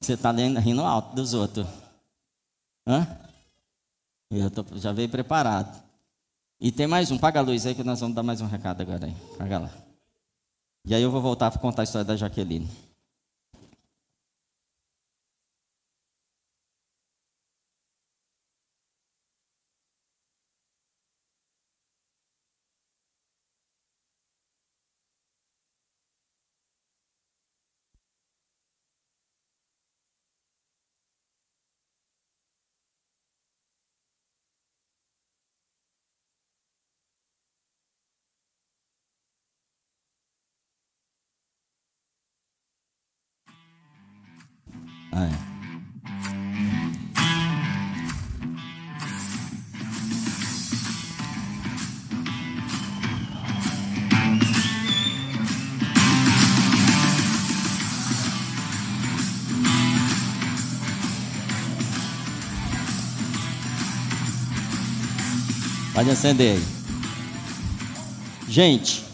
[0.00, 1.66] Você está rindo alto dos outros.
[2.87, 3.07] Hã?
[4.31, 5.86] Eu tô, já veio preparado.
[6.60, 8.80] E tem mais um, paga a luz aí que nós vamos dar mais um recado
[8.80, 9.14] agora aí.
[9.36, 9.70] Paga lá.
[10.86, 12.68] E aí eu vou voltar para contar a história da Jaqueline.
[65.96, 66.64] Pode acender aí.
[68.46, 69.06] Gente,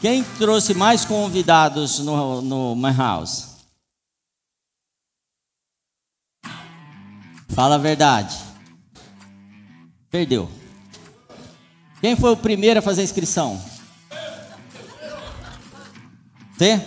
[0.00, 3.56] Quem trouxe mais convidados no, no My House?
[7.48, 8.36] Fala a verdade.
[10.10, 10.48] Perdeu.
[12.02, 13.73] Quem foi o primeiro a fazer a inscrição?
[16.56, 16.80] Você?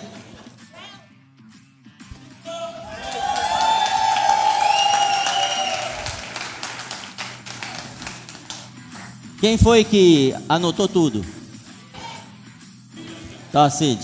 [9.40, 11.24] Quem foi que anotou tudo?
[13.52, 14.00] Tá, Cid.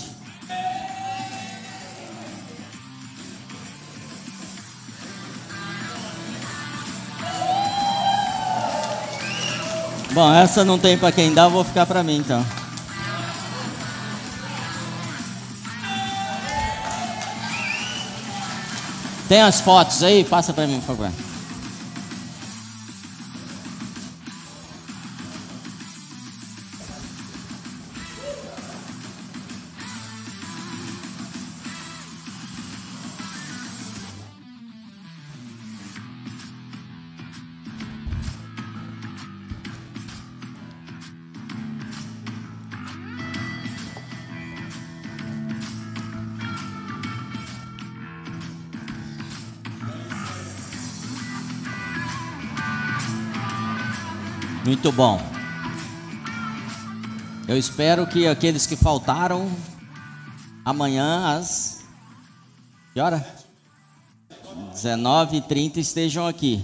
[10.13, 12.62] Bom, essa não tem para quem dá, vou ficar para mim então.
[19.34, 20.24] Tem as fotos aí?
[20.24, 21.33] Passa para mim, por favor.
[54.66, 55.20] Muito bom.
[57.48, 59.52] Eu espero que aqueles que faltaram
[60.66, 61.84] amanhã às
[62.94, 63.26] que hora?
[64.72, 66.64] 19h30 estejam aqui.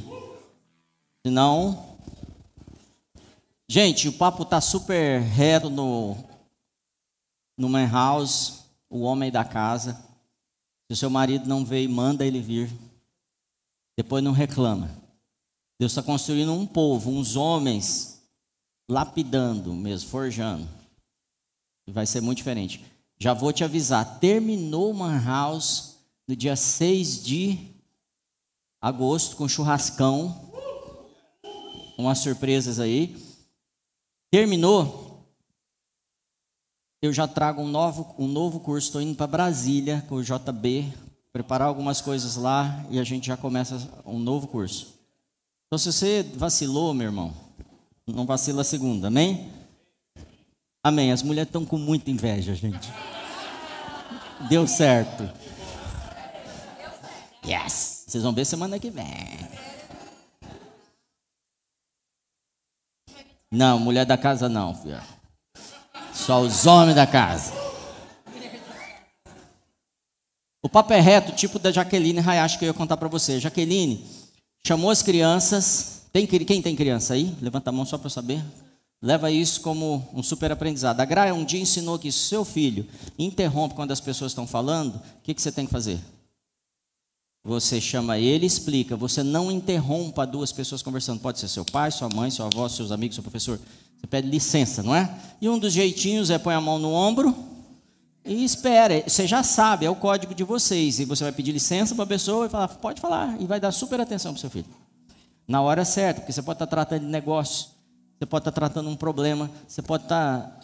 [1.25, 1.97] Senão.
[3.67, 6.15] Gente, o papo tá super reto no,
[7.57, 9.93] no man house, o homem da casa.
[10.87, 12.71] Se o seu marido não veio, manda ele vir.
[13.97, 14.91] Depois não reclama.
[15.79, 18.21] Deus está construindo um povo, uns homens,
[18.89, 20.67] lapidando mesmo, forjando.
[21.87, 22.85] Vai ser muito diferente.
[23.17, 25.95] Já vou te avisar, terminou o Man House
[26.27, 27.57] no dia 6 de
[28.81, 30.51] agosto com churrascão.
[31.97, 33.15] Umas surpresas aí.
[34.29, 35.25] Terminou.
[37.01, 38.87] Eu já trago um novo, um novo curso.
[38.87, 40.93] Estou indo para Brasília com o JB,
[41.31, 43.75] preparar algumas coisas lá e a gente já começa
[44.05, 44.98] um novo curso.
[45.69, 47.31] Então, se você vacilou, meu irmão,
[48.07, 49.53] não vacila a segunda, amém?
[50.83, 51.11] Amém.
[51.11, 52.91] As mulheres estão com muita inveja, gente.
[54.49, 55.29] Deu certo.
[57.45, 58.05] Yes!
[58.07, 59.05] Vocês vão ver semana que vem.
[63.51, 65.03] Não, mulher da casa não, filha.
[66.11, 67.53] Só os homens da casa.
[70.63, 73.39] O papo é reto, tipo da Jaqueline Hayashi que eu ia contar para você.
[73.39, 74.18] Jaqueline
[74.65, 76.03] chamou as crianças.
[76.11, 77.35] Tem, quem tem criança aí?
[77.41, 78.43] Levanta a mão só para saber.
[79.01, 80.99] Leva isso como um super aprendizado.
[80.99, 82.85] A Graia um dia ensinou que se seu filho
[83.17, 85.99] interrompe quando as pessoas estão falando, o que, que você tem que fazer?
[87.43, 88.97] Você chama ele explica.
[88.97, 91.21] Você não interrompa duas pessoas conversando.
[91.21, 93.57] Pode ser seu pai, sua mãe, sua avó, seus amigos, seu professor.
[93.99, 95.17] Você pede licença, não é?
[95.41, 97.48] E um dos jeitinhos é põe a mão no ombro
[98.25, 99.03] e espera.
[99.07, 100.99] Você já sabe, é o código de vocês.
[100.99, 103.39] E você vai pedir licença para a pessoa e falar, pode falar.
[103.41, 104.67] E vai dar super atenção para o seu filho.
[105.47, 107.79] Na hora certa, porque você pode estar tratando de negócio
[108.19, 110.59] você pode estar tratando um problema, você pode estar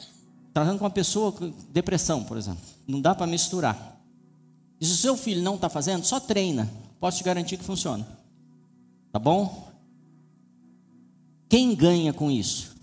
[0.53, 2.61] tratando com uma pessoa com depressão, por exemplo.
[2.85, 3.97] Não dá para misturar.
[4.79, 6.69] E se o seu filho não está fazendo, só treina.
[6.99, 8.05] Posso te garantir que funciona.
[9.09, 9.71] Tá bom?
[11.47, 12.75] Quem ganha com isso?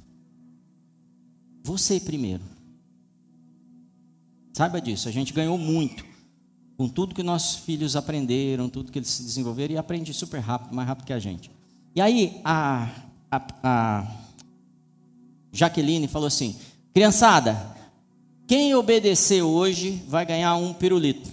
[1.63, 2.43] Você primeiro.
[4.53, 6.05] Saiba disso, a gente ganhou muito
[6.77, 10.75] com tudo que nossos filhos aprenderam, tudo que eles se desenvolveram e aprende super rápido,
[10.75, 11.51] mais rápido que a gente.
[11.95, 12.89] E aí, a,
[13.31, 14.17] a, a
[15.53, 16.57] Jaqueline falou assim:
[16.93, 17.77] criançada,
[18.47, 21.31] quem obedecer hoje vai ganhar um pirulito.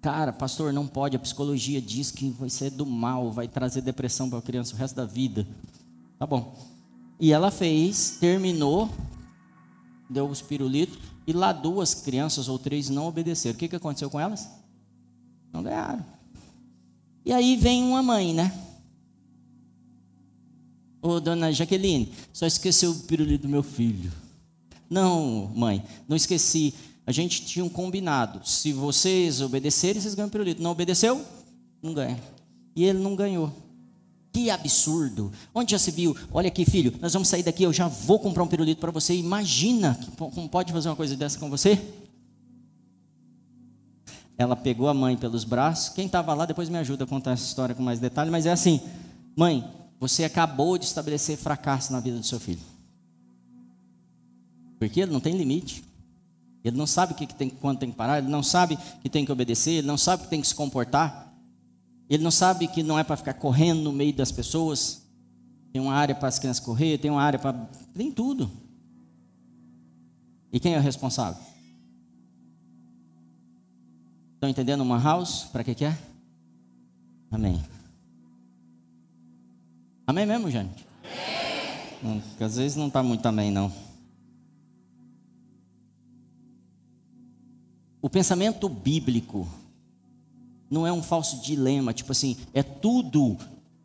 [0.00, 1.16] Cara, pastor, não pode.
[1.16, 4.78] A psicologia diz que vai ser do mal, vai trazer depressão para a criança o
[4.78, 5.46] resto da vida.
[6.18, 6.54] Tá bom.
[7.18, 8.88] E ela fez, terminou,
[10.08, 13.54] deu os pirulitos, e lá duas crianças ou três não obedeceram.
[13.54, 14.48] O que, que aconteceu com elas?
[15.52, 16.04] Não ganharam.
[17.24, 18.52] E aí vem uma mãe, né?
[21.02, 24.12] Ô, dona Jaqueline, só esqueceu o pirulito do meu filho.
[24.88, 26.74] Não, mãe, não esqueci.
[27.06, 28.46] A gente tinha um combinado.
[28.46, 30.62] Se vocês obedecerem, vocês ganham pirulito.
[30.62, 31.24] Não obedeceu?
[31.82, 32.20] Não ganha.
[32.74, 33.52] E ele não ganhou.
[34.36, 35.32] Que absurdo.
[35.54, 36.14] Onde já se viu?
[36.30, 39.14] Olha aqui, filho, nós vamos sair daqui, eu já vou comprar um pirulito para você.
[39.14, 41.82] Imagina como pode fazer uma coisa dessa com você?
[44.36, 45.88] Ela pegou a mãe pelos braços.
[45.88, 48.52] Quem estava lá, depois me ajuda a contar essa história com mais detalhe, mas é
[48.52, 48.78] assim:
[49.34, 49.64] mãe,
[49.98, 52.60] você acabou de estabelecer fracasso na vida do seu filho.
[54.78, 55.82] Porque ele não tem limite.
[56.62, 59.32] Ele não sabe que tem, quando tem que parar, ele não sabe que tem que
[59.32, 61.25] obedecer, ele não sabe que tem que se comportar.
[62.08, 65.02] Ele não sabe que não é para ficar correndo no meio das pessoas.
[65.72, 67.52] Tem uma área para as crianças correr, tem uma área para.
[67.94, 68.50] Tem tudo.
[70.52, 71.42] E quem é o responsável?
[74.34, 75.44] Estão entendendo uma house?
[75.52, 75.98] Para que, que é?
[77.30, 77.62] Amém.
[80.06, 80.86] Amém mesmo, gente?
[82.02, 82.22] Amém.
[82.38, 83.72] Às vezes não está muito amém, não.
[88.00, 89.48] O pensamento bíblico
[90.70, 93.36] não é um falso dilema, tipo assim, é tudo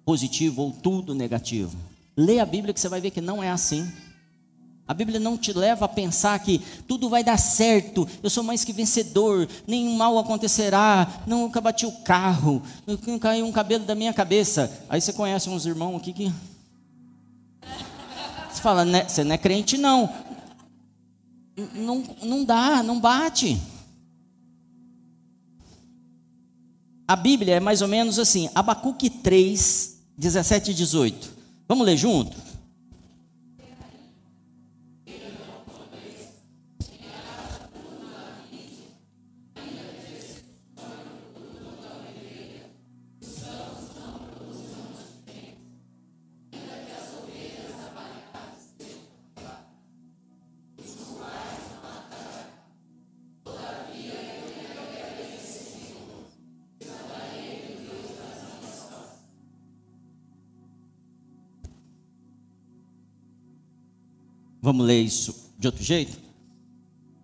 [0.05, 1.77] positivo ou tudo negativo.
[2.15, 3.89] Lê a Bíblia que você vai ver que não é assim.
[4.87, 8.65] A Bíblia não te leva a pensar que tudo vai dar certo, eu sou mais
[8.65, 12.61] que vencedor, nenhum mal acontecerá, nunca bati o carro,
[13.21, 14.69] caiu um cabelo da minha cabeça.
[14.89, 16.33] Aí você conhece uns irmãos aqui que.
[18.51, 20.09] Você fala, né, você não é crente, não.
[21.73, 23.61] Não, não dá, não bate.
[27.11, 31.29] A Bíblia é mais ou menos assim, Abacuque 3, 17 e 18.
[31.67, 32.37] Vamos ler junto?
[64.71, 66.17] Vamos ler isso de outro jeito?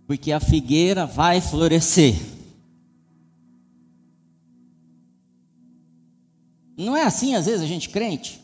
[0.05, 2.13] Porque a figueira vai florescer.
[6.75, 8.41] Não é assim, às vezes, a gente crente?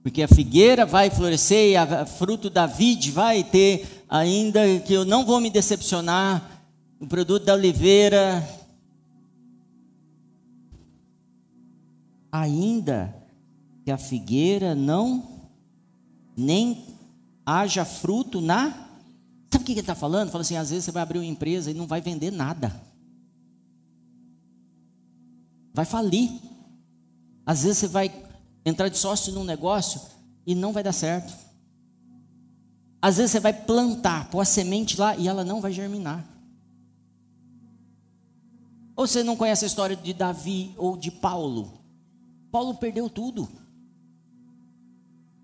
[0.00, 5.04] Porque a figueira vai florescer e a fruto da vide vai ter ainda que eu
[5.04, 6.64] não vou me decepcionar.
[7.00, 8.48] O produto da oliveira
[12.30, 13.12] ainda
[13.84, 15.48] que a figueira não
[16.36, 16.89] nem
[17.50, 18.70] haja fruto na.
[19.50, 20.30] Sabe o que ele está falando?
[20.30, 22.80] Fala assim: às vezes você vai abrir uma empresa e não vai vender nada,
[25.74, 26.30] vai falir.
[27.44, 28.12] Às vezes você vai
[28.64, 30.00] entrar de sócio num negócio
[30.46, 31.34] e não vai dar certo.
[33.02, 36.24] Às vezes você vai plantar, pôr a semente lá e ela não vai germinar.
[38.94, 41.80] Ou você não conhece a história de Davi ou de Paulo?
[42.52, 43.48] Paulo perdeu tudo.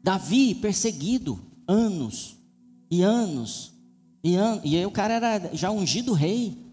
[0.02, 2.36] Davi perseguido anos
[2.90, 3.72] e anos
[4.22, 4.62] e anos.
[4.64, 6.66] E aí o cara era já ungido rei.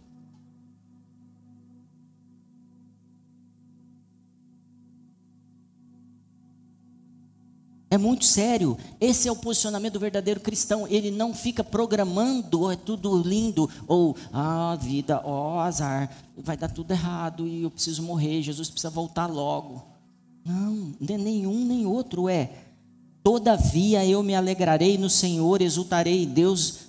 [7.94, 8.76] É muito sério.
[9.00, 10.88] Esse é o posicionamento do verdadeiro cristão.
[10.88, 16.58] Ele não fica programando, oh, é tudo lindo, ou ah, vida, ó, oh, azar, vai
[16.58, 19.86] dar tudo errado e eu preciso morrer, Jesus precisa voltar logo.
[20.44, 22.73] Não, nem nenhum nem outro é.
[23.24, 26.80] Todavia eu me alegrarei no Senhor, exultarei em Deus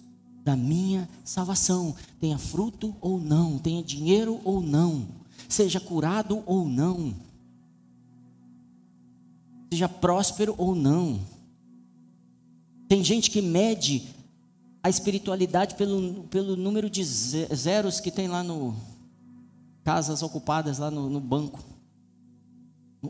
[0.43, 1.95] da minha salvação.
[2.20, 5.07] Tenha fruto ou não, tenha dinheiro ou não,
[5.49, 7.14] seja curado ou não
[9.74, 11.18] seja próspero ou não.
[12.89, 14.14] Tem gente que mede
[14.80, 18.76] a espiritualidade pelo, pelo número de zeros que tem lá no
[19.82, 21.59] casas ocupadas lá no, no banco.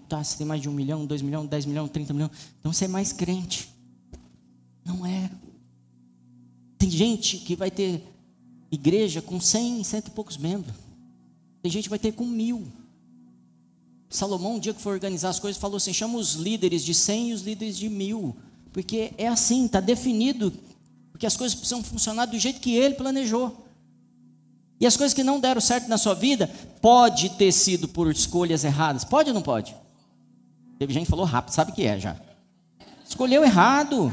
[0.08, 2.86] Tá, se tem mais de um milhão, dois milhões, dez milhões, trinta milhões, então você
[2.86, 3.68] é mais crente.
[4.84, 5.30] Não é.
[6.78, 8.02] Tem gente que vai ter
[8.70, 10.74] igreja com cem, cento e poucos membros.
[11.62, 12.66] Tem gente que vai ter com mil.
[14.10, 17.30] Salomão, um dia que foi organizar as coisas, falou assim: chama os líderes de 100
[17.30, 18.36] e os líderes de mil.
[18.72, 20.52] Porque é assim, está definido.
[21.10, 23.64] Porque as coisas precisam funcionar do jeito que ele planejou.
[24.80, 26.48] E as coisas que não deram certo na sua vida,
[26.82, 29.04] pode ter sido por escolhas erradas.
[29.04, 29.74] Pode ou não pode?
[30.78, 32.16] Teve gente que falou rápido, sabe o que é já.
[33.06, 34.12] Escolheu errado.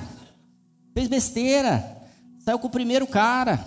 [0.94, 1.98] Fez besteira.
[2.40, 3.66] Saiu com o primeiro cara.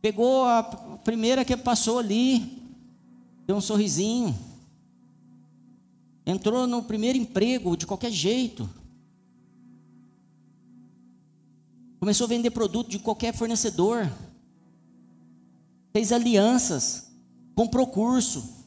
[0.00, 0.62] Pegou a
[1.04, 2.60] primeira que passou ali.
[3.46, 4.36] Deu um sorrisinho.
[6.24, 8.68] Entrou no primeiro emprego de qualquer jeito.
[12.00, 14.10] Começou a vender produto de qualquer fornecedor.
[15.92, 17.12] Fez alianças.
[17.54, 18.61] Comprou curso.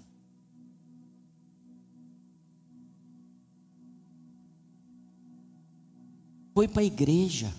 [6.56, 7.54] Foi para a igreja.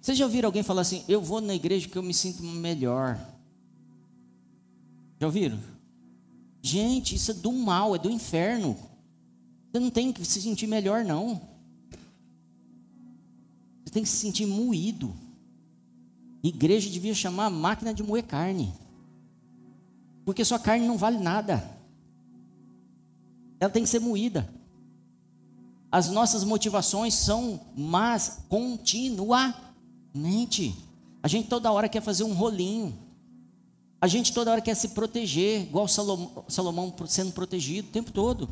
[0.00, 3.20] Vocês já ouviram alguém falar assim: Eu vou na igreja que eu me sinto melhor?
[5.20, 5.60] Já ouviram?
[6.62, 8.74] Gente, isso é do mal, é do inferno.
[9.70, 11.38] Você não tem que se sentir melhor, não.
[13.84, 15.14] Você tem que se sentir moído.
[16.42, 18.72] Igreja devia chamar máquina de moer carne.
[20.24, 21.81] Porque sua carne não vale nada.
[23.62, 24.52] Ela tem que ser moída.
[25.88, 30.74] As nossas motivações são más continuamente.
[31.22, 32.98] A gente toda hora quer fazer um rolinho.
[34.00, 38.48] A gente toda hora quer se proteger, igual Salomão, Salomão sendo protegido o tempo todo.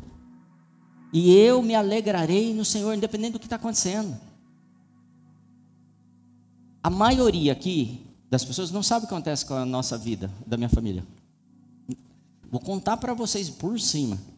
[1.11, 4.17] E eu me alegrarei no Senhor, independente do que está acontecendo.
[6.81, 10.55] A maioria aqui das pessoas não sabe o que acontece com a nossa vida, da
[10.55, 11.05] minha família.
[12.49, 14.30] Vou contar para vocês por cima.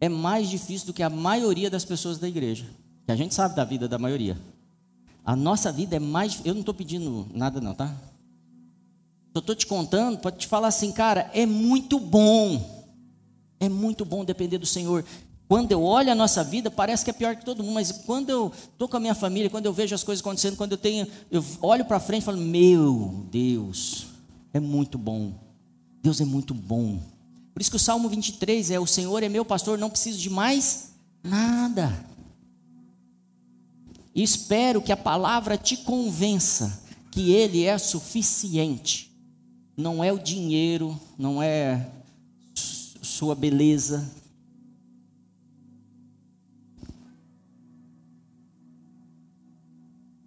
[0.00, 2.66] É mais difícil do que a maioria das pessoas da igreja.
[3.04, 4.38] Que a gente sabe da vida da maioria.
[5.24, 6.40] A nossa vida é mais.
[6.44, 7.94] Eu não estou pedindo nada, não, tá?
[9.34, 12.86] Eu estou te contando para te falar assim, cara, é muito bom.
[13.60, 15.04] É muito bom depender do Senhor.
[15.48, 18.28] Quando eu olho a nossa vida, parece que é pior que todo mundo, mas quando
[18.28, 21.06] eu estou com a minha família, quando eu vejo as coisas acontecendo, quando eu tenho,
[21.30, 24.06] eu olho para frente e falo: Meu Deus,
[24.52, 25.32] é muito bom.
[26.02, 26.98] Deus é muito bom.
[27.58, 30.30] Por isso que o Salmo 23 é: O Senhor é meu pastor, não preciso de
[30.30, 30.92] mais
[31.24, 32.06] nada.
[34.14, 36.80] E espero que a palavra te convença
[37.10, 39.12] que Ele é suficiente
[39.76, 41.90] não é o dinheiro, não é
[42.54, 44.08] sua beleza.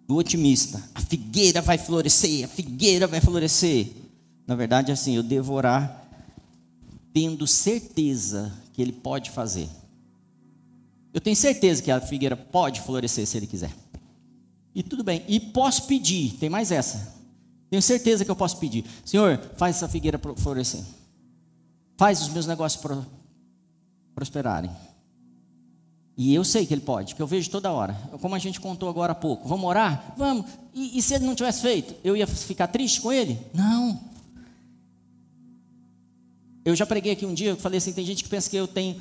[0.06, 3.90] O otimista, a figueira vai florescer, a figueira vai florescer.
[4.46, 6.01] Na verdade, assim, eu devo orar
[7.12, 9.68] tendo certeza que ele pode fazer.
[11.12, 13.72] Eu tenho certeza que a figueira pode florescer se ele quiser.
[14.74, 15.22] E tudo bem.
[15.28, 17.14] E posso pedir, tem mais essa.
[17.68, 18.84] Tenho certeza que eu posso pedir.
[19.04, 20.82] Senhor, faz essa figueira florescer.
[21.96, 22.82] Faz os meus negócios
[24.14, 24.70] prosperarem.
[26.16, 27.94] E eu sei que ele pode, que eu vejo toda hora.
[28.20, 29.48] Como a gente contou agora há pouco.
[29.48, 30.14] Vamos orar?
[30.16, 30.46] Vamos.
[30.74, 33.38] E, e se ele não tivesse feito, eu ia ficar triste com ele?
[33.54, 34.11] Não.
[36.64, 38.68] Eu já preguei aqui um dia, eu falei assim, tem gente que pensa que eu
[38.68, 39.00] tenho,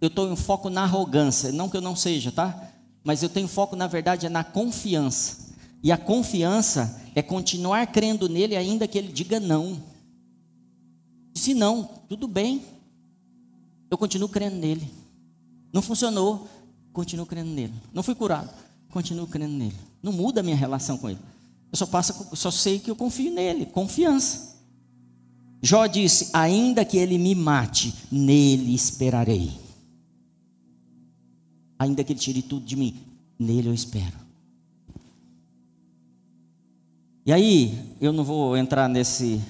[0.00, 1.52] eu estou em foco na arrogância.
[1.52, 2.70] Não que eu não seja, tá?
[3.04, 5.48] Mas eu tenho foco, na verdade, é na confiança.
[5.82, 9.80] E a confiança é continuar crendo nele, ainda que ele diga não.
[11.34, 12.64] Se não, tudo bem.
[13.90, 14.90] Eu continuo crendo nele.
[15.72, 16.48] Não funcionou,
[16.92, 17.74] continuo crendo nele.
[17.92, 18.50] Não fui curado,
[18.90, 19.76] continuo crendo nele.
[20.02, 21.20] Não muda a minha relação com ele.
[21.70, 24.47] Eu só, passo, só sei que eu confio nele, confiança.
[25.62, 29.52] Jó disse: Ainda que ele me mate, nele esperarei.
[31.78, 32.96] Ainda que ele tire tudo de mim,
[33.38, 34.16] nele eu espero.
[37.24, 39.40] E aí, eu não vou entrar nesse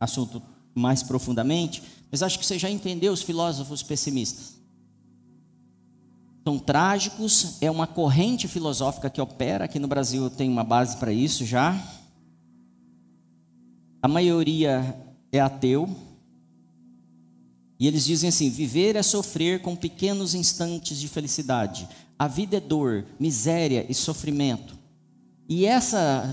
[0.00, 0.42] assunto
[0.74, 4.54] mais profundamente, mas acho que você já entendeu os filósofos pessimistas.
[6.42, 11.12] São trágicos, é uma corrente filosófica que opera, aqui no Brasil tem uma base para
[11.12, 11.78] isso já.
[14.02, 15.03] A maioria
[15.36, 15.88] é ateu.
[17.78, 21.88] E eles dizem assim: viver é sofrer com pequenos instantes de felicidade.
[22.18, 24.78] A vida é dor, miséria e sofrimento.
[25.48, 26.32] E essa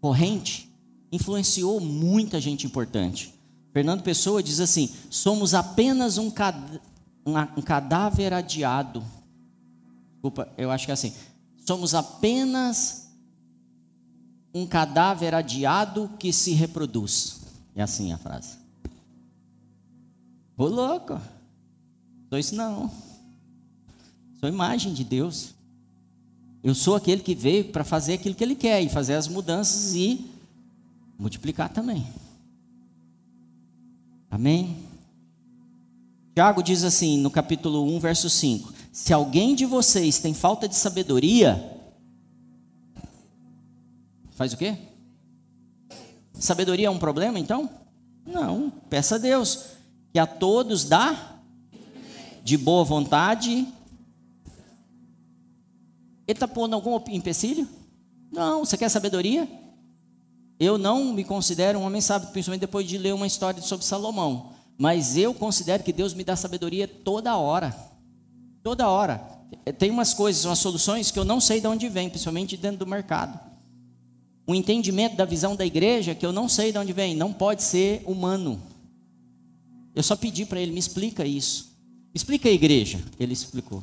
[0.00, 0.72] corrente
[1.12, 3.34] influenciou muita gente importante.
[3.72, 6.80] Fernando Pessoa diz assim: somos apenas um, cad
[7.26, 9.04] um cadáver adiado.
[10.14, 11.12] Desculpa, eu acho que é assim.
[11.66, 13.10] Somos apenas
[14.54, 17.43] um cadáver adiado que se reproduz.
[17.74, 18.56] É assim a frase.
[20.56, 21.20] Ô louco,
[22.28, 22.90] sou isso não.
[24.38, 25.54] Sou imagem de Deus.
[26.62, 29.94] Eu sou aquele que veio para fazer aquilo que Ele quer e fazer as mudanças
[29.94, 30.30] e
[31.18, 32.06] multiplicar também.
[34.30, 34.76] Amém?
[36.34, 40.74] Tiago diz assim no capítulo 1, verso 5: Se alguém de vocês tem falta de
[40.74, 41.72] sabedoria,
[44.32, 44.76] faz o quê?
[46.44, 47.70] Sabedoria é um problema, então?
[48.26, 49.64] Não, peça a Deus
[50.12, 51.38] que a todos dá
[52.42, 53.66] de boa vontade.
[56.26, 57.66] Ele está pondo algum empecilho?
[58.30, 59.48] Não, você quer sabedoria?
[60.60, 64.52] Eu não me considero um homem sábio, principalmente depois de ler uma história sobre Salomão.
[64.76, 67.74] Mas eu considero que Deus me dá sabedoria toda hora.
[68.62, 69.16] Toda hora.
[69.78, 72.86] Tem umas coisas, umas soluções que eu não sei de onde vem, principalmente dentro do
[72.86, 73.53] mercado
[74.46, 77.62] um entendimento da visão da igreja que eu não sei de onde vem, não pode
[77.62, 78.60] ser humano.
[79.94, 81.72] Eu só pedi para ele, me explica isso.
[82.14, 83.02] Explica a igreja.
[83.18, 83.82] Ele explicou.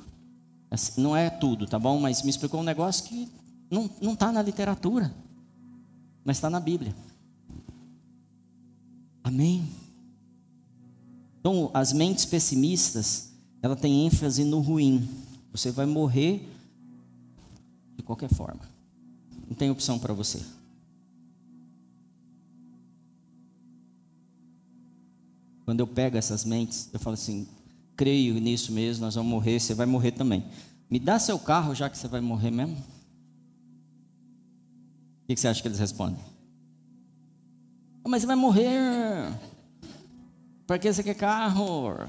[0.70, 1.99] Assim, não é tudo, tá bom?
[1.99, 3.28] Mas me explicou um negócio que
[3.70, 5.14] não está na literatura,
[6.24, 6.95] mas está na Bíblia.
[9.24, 9.68] Amém?
[11.39, 13.32] Então, as mentes pessimistas,
[13.62, 15.09] ela tem ênfase no ruim.
[15.51, 16.47] Você vai morrer
[17.95, 18.62] de qualquer forma.
[19.52, 20.41] Não tem opção para você.
[25.66, 27.45] Quando eu pego essas mentes, eu falo assim:
[27.97, 30.45] creio nisso mesmo, nós vamos morrer, você vai morrer também.
[30.89, 32.78] Me dá seu carro já que você vai morrer mesmo?
[35.24, 36.24] O que você acha que eles respondem?
[38.08, 39.38] Mas você vai morrer.
[40.66, 42.08] Para que você quer carro?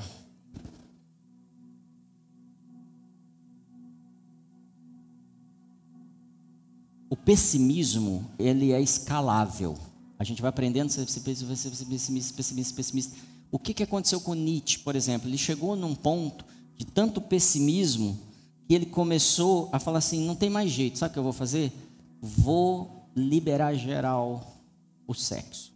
[7.13, 9.77] O pessimismo, ele é escalável.
[10.19, 13.17] A gente vai aprendendo a ser pessimista, pessimista, pessimista.
[13.51, 15.29] O que, que aconteceu com Nietzsche, por exemplo?
[15.29, 16.43] Ele chegou num ponto
[16.75, 18.19] de tanto pessimismo
[18.67, 21.35] que ele começou a falar assim: não tem mais jeito, sabe o que eu vou
[21.35, 21.71] fazer?
[22.19, 24.63] Vou liberar geral
[25.07, 25.71] o sexo.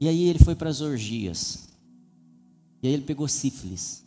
[0.00, 1.68] E aí ele foi para as orgias.
[2.82, 4.02] E aí ele pegou sífilis.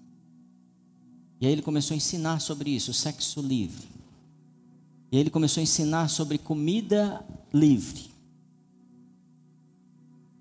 [1.40, 3.95] E aí ele começou a ensinar sobre isso, o sexo livre.
[5.16, 8.12] E ele começou a ensinar sobre comida livre.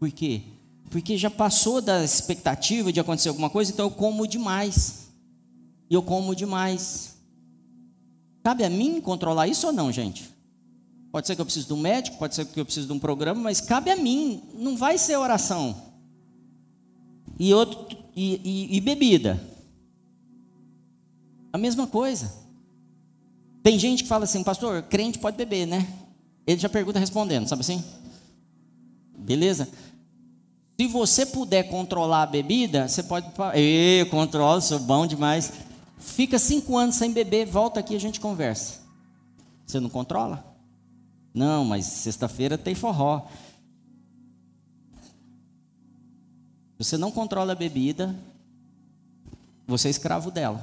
[0.01, 0.43] Por quê?
[0.91, 5.11] Porque já passou da expectativa de acontecer alguma coisa, então eu como demais.
[5.89, 7.15] E eu como demais.
[8.43, 10.29] Cabe a mim controlar isso ou não, gente?
[11.13, 12.99] Pode ser que eu precise de um médico, pode ser que eu precise de um
[12.99, 14.43] programa, mas cabe a mim.
[14.55, 15.93] Não vai ser oração.
[17.39, 19.41] E, outro, e, e, e bebida.
[21.53, 22.44] A mesma coisa.
[23.65, 25.89] Tem gente que fala assim, pastor, crente pode beber, né?
[26.47, 27.83] Ele já pergunta respondendo, sabe assim?
[29.17, 29.67] Beleza?
[30.79, 33.27] Se você puder controlar a bebida, você pode.
[33.55, 35.51] Eu controlo, sou bom demais.
[35.97, 38.81] Fica cinco anos sem beber, volta aqui e a gente conversa.
[39.67, 40.45] Você não controla?
[41.33, 43.27] Não, mas sexta-feira tem forró.
[46.77, 48.15] Você não controla a bebida,
[49.67, 50.63] você é escravo dela.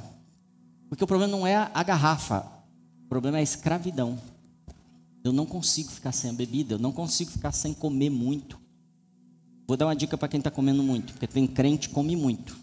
[0.88, 2.61] Porque o problema não é a garrafa,
[3.12, 4.18] problema é a escravidão.
[5.22, 8.57] Eu não consigo ficar sem a bebida, eu não consigo ficar sem comer muito.
[9.68, 12.57] Vou dar uma dica para quem está comendo muito, porque tem crente que come muito.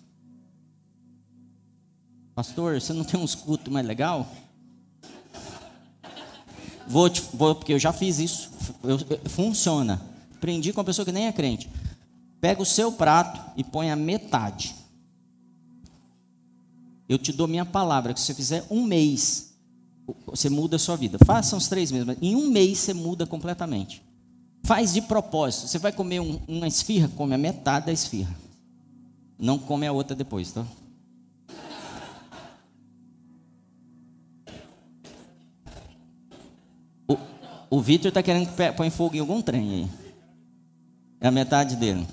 [2.34, 4.26] Pastor, você não tem uns cultos mais legal?
[6.86, 8.50] Vou, te, vou, porque eu já fiz isso.
[8.82, 10.00] Eu, funciona.
[10.34, 11.68] Aprendi com uma pessoa que nem é crente.
[12.40, 14.74] Pega o seu prato e põe a metade.
[17.06, 19.48] Eu te dou minha palavra que se você fizer um mês,
[20.26, 21.18] você muda a sua vida.
[21.24, 24.02] Faça uns três meses, mas em um mês você muda completamente.
[24.64, 25.68] Faz de propósito.
[25.68, 28.34] Você vai comer um, uma esfirra, come a metade da esfirra.
[29.38, 30.66] Não come a outra depois, tá?
[37.06, 37.16] O,
[37.70, 39.90] o Vitor está querendo pôr fogo em algum trem aí.
[41.20, 42.06] É a metade dele.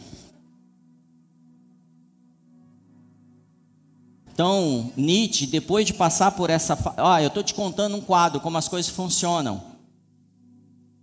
[4.36, 6.78] Então, Nietzsche, depois de passar por essa.
[6.98, 9.64] Ah, eu estou te contando um quadro, como as coisas funcionam.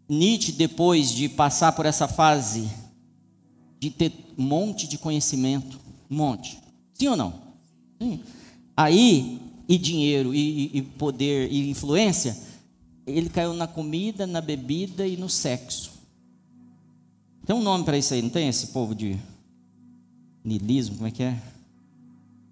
[0.07, 2.71] Nietzsche, depois de passar por essa fase
[3.81, 5.81] de ter um monte de conhecimento,
[6.11, 6.59] um monte.
[6.93, 7.33] Sim ou não?
[7.99, 8.21] Sim.
[8.77, 12.37] Aí, e dinheiro, e, e poder, e influência,
[13.07, 15.91] ele caiu na comida, na bebida e no sexo.
[17.47, 19.19] Tem um nome para isso aí, não tem esse povo de
[20.45, 21.52] nilismo, como é que é?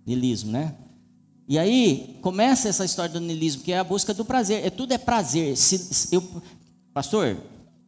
[0.07, 0.75] Nilismo, né?
[1.51, 4.65] E aí começa essa história do nilismo, que é a busca do prazer.
[4.65, 5.57] É tudo é prazer.
[5.57, 6.23] Se, se eu,
[6.95, 7.37] pastor,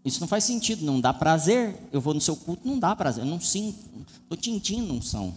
[0.05, 0.85] isso não faz sentido.
[0.85, 1.77] Não dá prazer.
[1.93, 3.23] Eu vou no seu culto, não dá prazer.
[3.23, 3.79] Eu não sinto.
[4.25, 5.33] Estou tintindo são.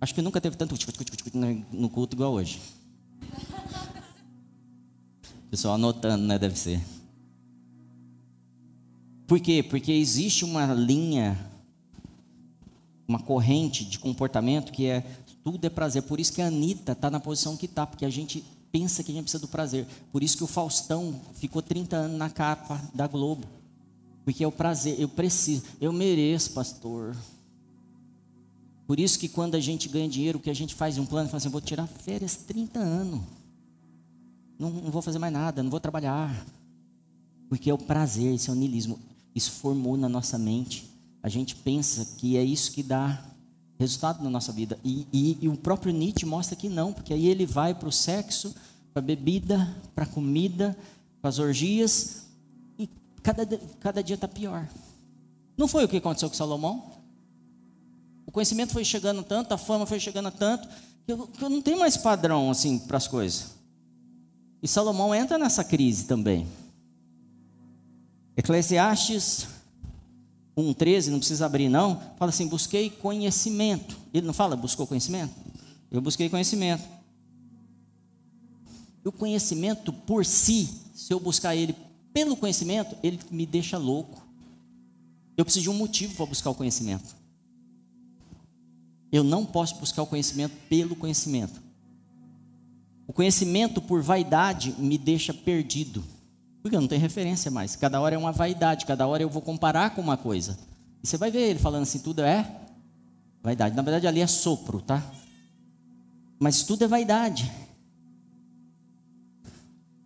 [0.00, 0.74] Acho que nunca teve tanto
[1.72, 2.58] no culto igual hoje.
[5.50, 6.38] Pessoal anotando, né?
[6.38, 6.80] Deve ser.
[9.28, 9.62] Por quê?
[9.62, 11.38] Porque existe uma linha,
[13.06, 15.04] uma corrente de comportamento que é
[15.44, 16.02] tudo é prazer.
[16.04, 19.12] Por isso que a Anitta está na posição que está, porque a gente pensa que
[19.12, 19.86] a gente precisa do prazer.
[20.10, 23.46] Por isso que o Faustão ficou 30 anos na capa da Globo.
[24.24, 27.14] Porque é o prazer, eu preciso, eu mereço, pastor.
[28.86, 31.28] Por isso que quando a gente ganha dinheiro, o que a gente faz um plano,
[31.28, 33.20] fala assim, vou tirar férias 30 anos.
[34.58, 36.46] Não, não vou fazer mais nada, não vou trabalhar.
[37.46, 38.98] Porque é o prazer, esse é o niilismo.
[39.34, 40.88] Isso formou na nossa mente.
[41.22, 43.24] A gente pensa que é isso que dá
[43.78, 44.78] resultado na nossa vida.
[44.84, 47.92] E, e, e o próprio Nietzsche mostra que não, porque aí ele vai para o
[47.92, 48.54] sexo,
[48.92, 50.76] para a bebida, para a comida,
[51.20, 52.26] para as orgias,
[52.78, 52.88] e
[53.22, 53.46] cada,
[53.80, 54.68] cada dia está pior.
[55.56, 56.92] Não foi o que aconteceu com Salomão?
[58.26, 60.68] O conhecimento foi chegando tanto, a fama foi chegando tanto,
[61.06, 63.58] que eu, que eu não tenho mais padrão assim para as coisas.
[64.62, 66.46] E Salomão entra nessa crise também.
[68.38, 69.48] Eclesiastes
[70.56, 73.98] 1,13, não precisa abrir não, fala assim, busquei conhecimento.
[74.14, 75.34] Ele não fala, buscou conhecimento?
[75.90, 76.84] Eu busquei conhecimento.
[79.04, 81.74] E o conhecimento por si, se eu buscar ele
[82.12, 84.24] pelo conhecimento, ele me deixa louco.
[85.36, 87.16] Eu preciso de um motivo para buscar o conhecimento.
[89.10, 91.60] Eu não posso buscar o conhecimento pelo conhecimento.
[93.04, 96.04] O conhecimento por vaidade me deixa perdido.
[96.68, 97.74] Porque não tem referência mais.
[97.76, 100.58] Cada hora é uma vaidade, cada hora eu vou comparar com uma coisa.
[101.02, 102.60] E você vai ver ele falando assim, tudo é
[103.42, 103.74] vaidade.
[103.74, 105.02] Na verdade, ali é sopro, tá?
[106.38, 107.50] Mas tudo é vaidade.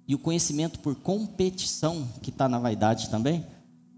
[0.07, 3.45] E o conhecimento por competição, que está na vaidade também,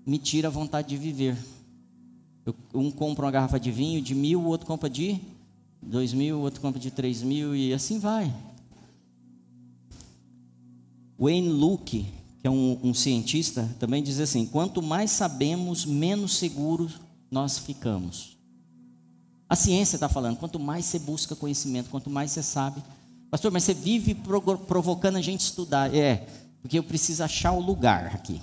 [0.07, 1.37] me tira a vontade de viver.
[2.47, 5.21] Eu, um compra uma garrafa de vinho de mil, o outro compra de
[5.83, 8.35] dois mil, o outro compra de três mil, e assim vai.
[11.19, 17.01] Wayne Luke, que é um, um cientista, também diz assim: quanto mais sabemos, menos seguros
[17.31, 18.37] nós ficamos.
[19.49, 22.83] A ciência está falando, quanto mais você busca conhecimento, quanto mais você sabe.
[23.31, 24.15] Pastor, mas você vive
[24.69, 25.95] provocando a gente estudar.
[25.95, 26.29] É,
[26.61, 28.43] porque eu preciso achar o lugar aqui.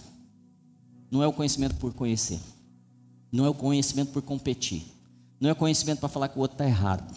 [1.12, 2.39] Não é o conhecimento por conhecer.
[3.32, 4.84] Não é o conhecimento por competir.
[5.39, 7.16] Não é o conhecimento para falar que o outro está errado.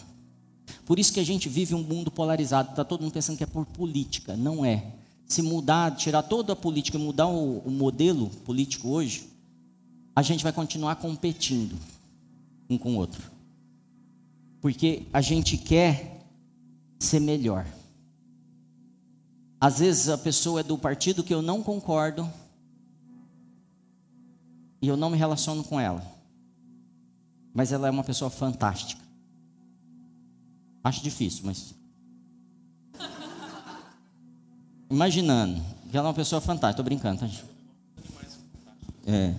[0.85, 2.69] Por isso que a gente vive um mundo polarizado.
[2.69, 4.37] Está todo mundo pensando que é por política.
[4.37, 4.93] Não é
[5.27, 9.27] se mudar, tirar toda a política, mudar o, o modelo político hoje,
[10.15, 11.77] a gente vai continuar competindo
[12.69, 13.31] um com o outro.
[14.61, 16.25] Porque a gente quer
[16.97, 17.67] ser melhor.
[19.59, 22.31] Às vezes a pessoa é do partido que eu não concordo
[24.81, 26.05] e eu não me relaciono com ela.
[27.53, 29.01] Mas ela é uma pessoa fantástica.
[30.83, 31.74] Acho difícil, mas
[34.89, 37.29] imaginando que ela é uma pessoa fantástica, estou brincando, tá?
[39.05, 39.33] É.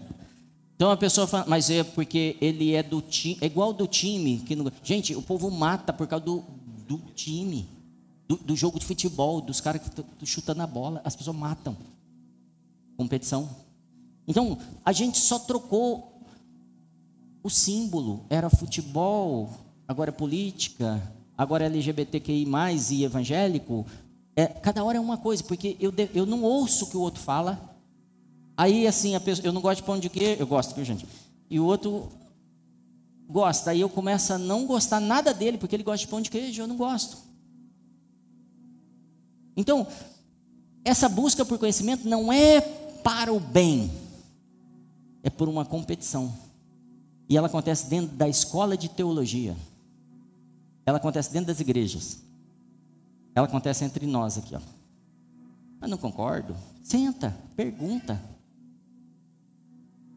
[0.77, 4.39] Então a pessoa fala, mas é porque ele é do time, é igual do time.
[4.39, 6.45] Que não, gente, o povo mata por causa do,
[6.87, 7.67] do time,
[8.29, 11.01] do, do jogo de futebol, dos caras que estão chutando a bola.
[11.03, 11.77] As pessoas matam.
[12.97, 13.49] Competição.
[14.29, 16.21] Então, a gente só trocou
[17.43, 18.25] o símbolo.
[18.29, 19.51] Era futebol,
[19.89, 21.03] agora é política,
[21.39, 22.47] agora é LGBTQI,
[22.91, 23.87] e evangélico.
[24.37, 27.21] É, cada hora é uma coisa, porque eu, eu não ouço o que o outro
[27.21, 27.77] fala
[28.57, 31.07] Aí, assim, pessoa, eu não gosto de pão de queijo, eu gosto, viu, gente?
[31.51, 32.09] E o outro
[33.29, 33.71] gosta.
[33.71, 36.63] Aí eu começo a não gostar nada dele, porque ele gosta de pão de queijo,
[36.63, 37.19] eu não gosto.
[39.55, 39.87] Então,
[40.85, 43.91] essa busca por conhecimento não é para o bem,
[45.23, 46.33] é por uma competição.
[47.29, 49.55] E ela acontece dentro da escola de teologia.
[50.87, 52.23] Ela acontece dentro das igrejas.
[53.37, 54.61] Ela acontece entre nós aqui, ó.
[55.79, 56.57] Mas não concordo.
[56.83, 58.19] Senta, pergunta.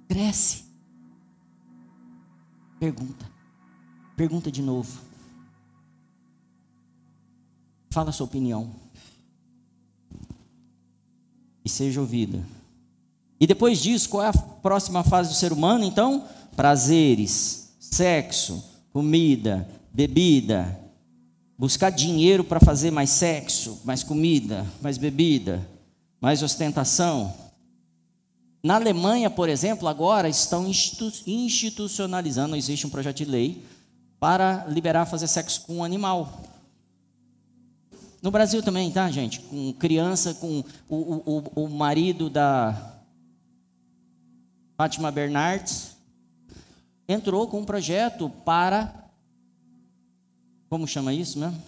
[0.07, 0.63] Cresce.
[2.79, 3.29] Pergunta.
[4.15, 5.01] Pergunta de novo.
[7.89, 8.73] Fala a sua opinião.
[11.65, 12.41] E seja ouvida.
[13.37, 15.83] E depois disso, qual é a próxima fase do ser humano?
[15.83, 18.63] Então, prazeres, sexo,
[18.93, 20.79] comida, bebida,
[21.59, 25.67] buscar dinheiro para fazer mais sexo, mais comida, mais bebida,
[26.21, 27.33] mais ostentação.
[28.63, 30.65] Na Alemanha, por exemplo, agora estão
[31.27, 33.61] institucionalizando, existe um projeto de lei
[34.21, 36.41] para liberar fazer sexo com um animal.
[38.21, 39.41] No Brasil também, tá, gente?
[39.41, 43.01] Com criança, com o, o, o marido da
[44.77, 45.97] Fátima Bernardes,
[47.05, 48.98] entrou com um projeto para.
[50.69, 51.61] Como chama isso mesmo?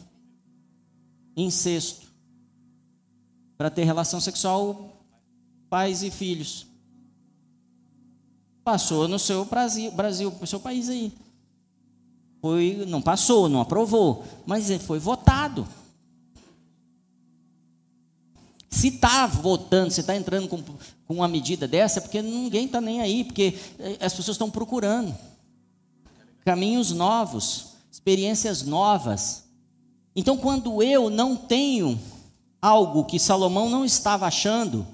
[1.36, 2.08] Incesto.
[3.58, 5.04] Para ter relação sexual,
[5.70, 6.68] pais e filhos.
[8.64, 11.12] Passou no seu Brasil, Brasil no seu país aí.
[12.42, 15.68] Foi, não passou, não aprovou, mas foi votado.
[18.70, 22.82] Se está votando, se está entrando com, com uma medida dessa, é porque ninguém está
[22.82, 25.16] nem aí, porque eh, as pessoas estão procurando
[26.44, 27.71] caminhos novos,
[28.02, 29.44] experiências novas.
[30.16, 32.00] Então, quando eu não tenho
[32.60, 34.86] algo que Salomão não estava achando,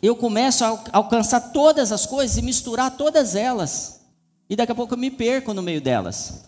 [0.00, 4.00] eu começo a alcançar todas as coisas e misturar todas elas.
[4.48, 6.44] E daqui a pouco eu me perco no meio delas.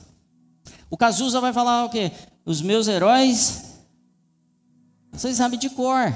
[0.91, 2.11] O Cazuza vai falar o quê?
[2.47, 3.65] Os meus heróis,
[5.13, 6.13] vocês sabem de cor.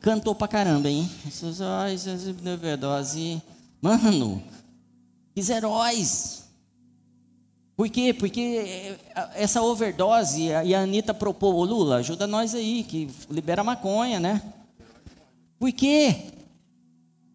[0.00, 1.10] Cantou pra caramba, hein?
[1.26, 2.06] Esses heróis.
[3.80, 4.42] Mano,
[5.36, 6.43] os heróis.
[7.76, 8.14] Por quê?
[8.14, 8.96] Porque
[9.34, 14.40] essa overdose, e a Anitta propôs, Lula, ajuda nós aí, que libera maconha, né?
[15.58, 16.28] Por quê?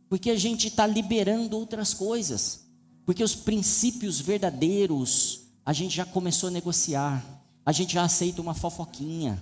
[0.07, 2.65] Porque a gente está liberando outras coisas.
[3.05, 7.23] Porque os princípios verdadeiros a gente já começou a negociar.
[7.65, 9.41] A gente já aceita uma fofoquinha.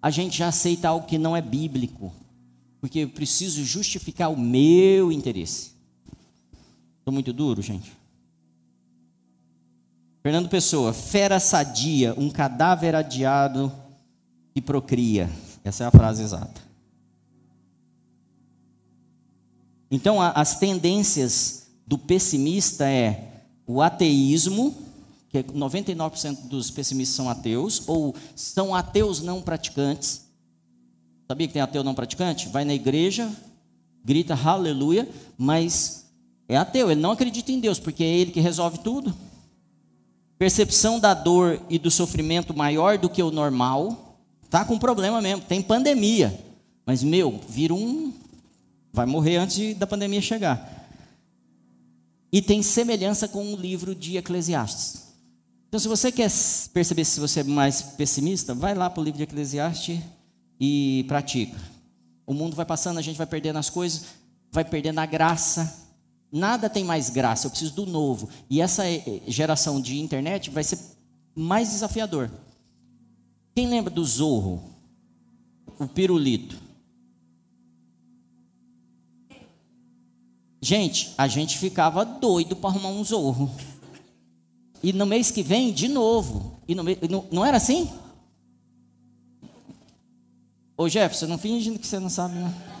[0.00, 2.12] A gente já aceita algo que não é bíblico.
[2.80, 5.72] Porque eu preciso justificar o meu interesse.
[6.98, 7.92] Estou muito duro, gente?
[10.24, 13.70] Fernando Pessoa, fera sadia, um cadáver adiado
[14.54, 15.28] que procria.
[15.62, 16.62] Essa é a frase exata.
[19.90, 24.74] Então, as tendências do pessimista é o ateísmo,
[25.28, 30.24] que 99% dos pessimistas são ateus, ou são ateus não praticantes.
[31.28, 32.48] Sabia que tem ateu não praticante?
[32.48, 33.30] Vai na igreja,
[34.02, 35.06] grita aleluia,
[35.36, 36.06] mas
[36.48, 39.14] é ateu, ele não acredita em Deus, porque é ele que resolve tudo.
[40.38, 44.18] Percepção da dor e do sofrimento maior do que o normal,
[44.50, 46.38] tá com problema mesmo, tem pandemia.
[46.86, 48.12] Mas meu, vira um
[48.94, 50.88] Vai morrer antes da pandemia chegar.
[52.30, 55.02] E tem semelhança com o livro de Eclesiastes.
[55.66, 56.30] Então, se você quer
[56.72, 59.98] perceber se você é mais pessimista, vai lá para o livro de Eclesiastes
[60.60, 61.60] e pratica.
[62.24, 64.04] O mundo vai passando, a gente vai perdendo as coisas,
[64.52, 65.83] vai perdendo a graça.
[66.36, 68.28] Nada tem mais graça, eu preciso do novo.
[68.50, 70.80] E essa eh, eh, geração de internet vai ser
[71.32, 72.28] mais desafiador.
[73.54, 74.60] Quem lembra do Zorro?
[75.78, 76.58] O pirulito.
[80.60, 83.48] Gente, a gente ficava doido para arrumar um zorro.
[84.82, 86.58] E no mês que vem, de novo.
[86.66, 87.88] E no, não, não era assim?
[90.76, 92.73] Ô Jefferson, não finge que você não sabe, não.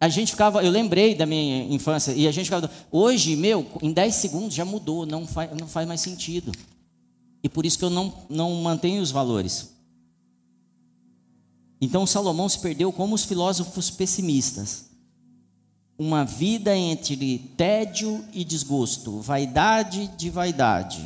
[0.00, 3.92] A gente ficava, eu lembrei da minha infância, e a gente ficava, hoje, meu, em
[3.92, 6.50] 10 segundos já mudou, não faz, não faz mais sentido.
[7.42, 9.74] E por isso que eu não, não mantenho os valores.
[11.80, 14.86] Então Salomão se perdeu como os filósofos pessimistas.
[15.98, 21.04] Uma vida entre tédio e desgosto, vaidade de vaidade.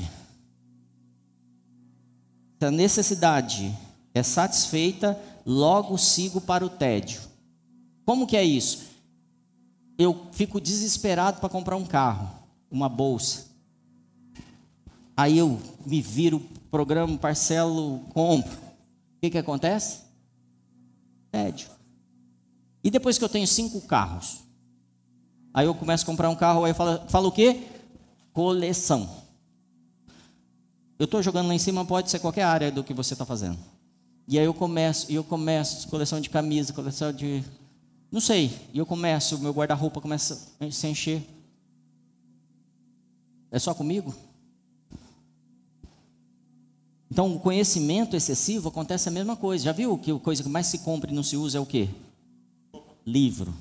[2.61, 3.77] Se a necessidade
[4.13, 7.34] é satisfeita, logo sigo para o tédio.
[8.05, 8.85] Como que é isso?
[9.97, 12.31] Eu fico desesperado para comprar um carro,
[12.71, 13.47] uma bolsa.
[15.17, 16.41] Aí eu me viro,
[16.71, 18.53] programa, parcelo, compro.
[18.53, 20.01] O que, que acontece?
[21.31, 21.69] Tédio.
[22.83, 24.41] E depois que eu tenho cinco carros,
[25.53, 27.63] aí eu começo a comprar um carro, aí eu falo, falo o quê?
[28.33, 29.09] Coleção.
[30.99, 33.59] Eu estou jogando lá em cima, pode ser qualquer área do que você está fazendo.
[34.27, 37.45] E aí eu começo, e eu começo, coleção de camisa, coleção de.
[38.15, 38.57] Não sei.
[38.73, 41.21] E eu começo, meu guarda-roupa começa a se encher.
[43.51, 44.15] É só comigo?
[47.11, 49.65] Então, o conhecimento excessivo acontece a mesma coisa.
[49.65, 51.67] Já viu que a coisa que mais se compra e não se usa é o
[51.67, 51.89] quê?
[53.05, 53.53] Livro.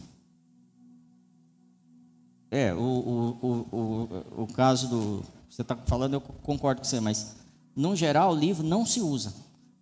[2.52, 5.24] É, o, o, o, o, caso do.
[5.50, 7.38] Você está falando, eu concordo com você, mas,
[7.76, 9.34] no geral, o livro não se usa.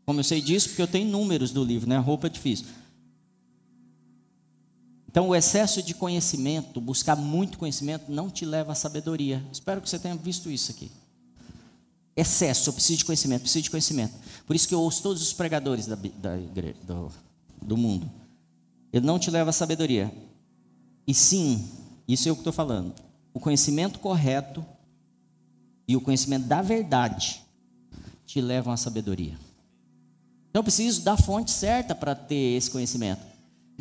[0.05, 1.97] Como eu sei disso, porque eu tenho números do livro, né?
[1.97, 2.67] Roupa é difícil.
[5.11, 9.45] Então, o excesso de conhecimento, buscar muito conhecimento, não te leva à sabedoria.
[9.51, 10.89] Espero que você tenha visto isso aqui
[12.15, 14.13] excesso, eu preciso de conhecimento, preciso de conhecimento.
[14.45, 16.35] Por isso que eu ouço todos os pregadores da, da
[16.83, 17.11] do,
[17.61, 18.09] do mundo.
[18.91, 20.11] Ele não te leva à sabedoria.
[21.07, 21.69] E sim,
[22.07, 22.93] isso é o que estou falando.
[23.33, 24.65] O conhecimento correto
[25.87, 27.41] e o conhecimento da verdade
[28.25, 29.37] te levam à sabedoria.
[30.49, 33.30] Então eu preciso da fonte certa para ter esse conhecimento.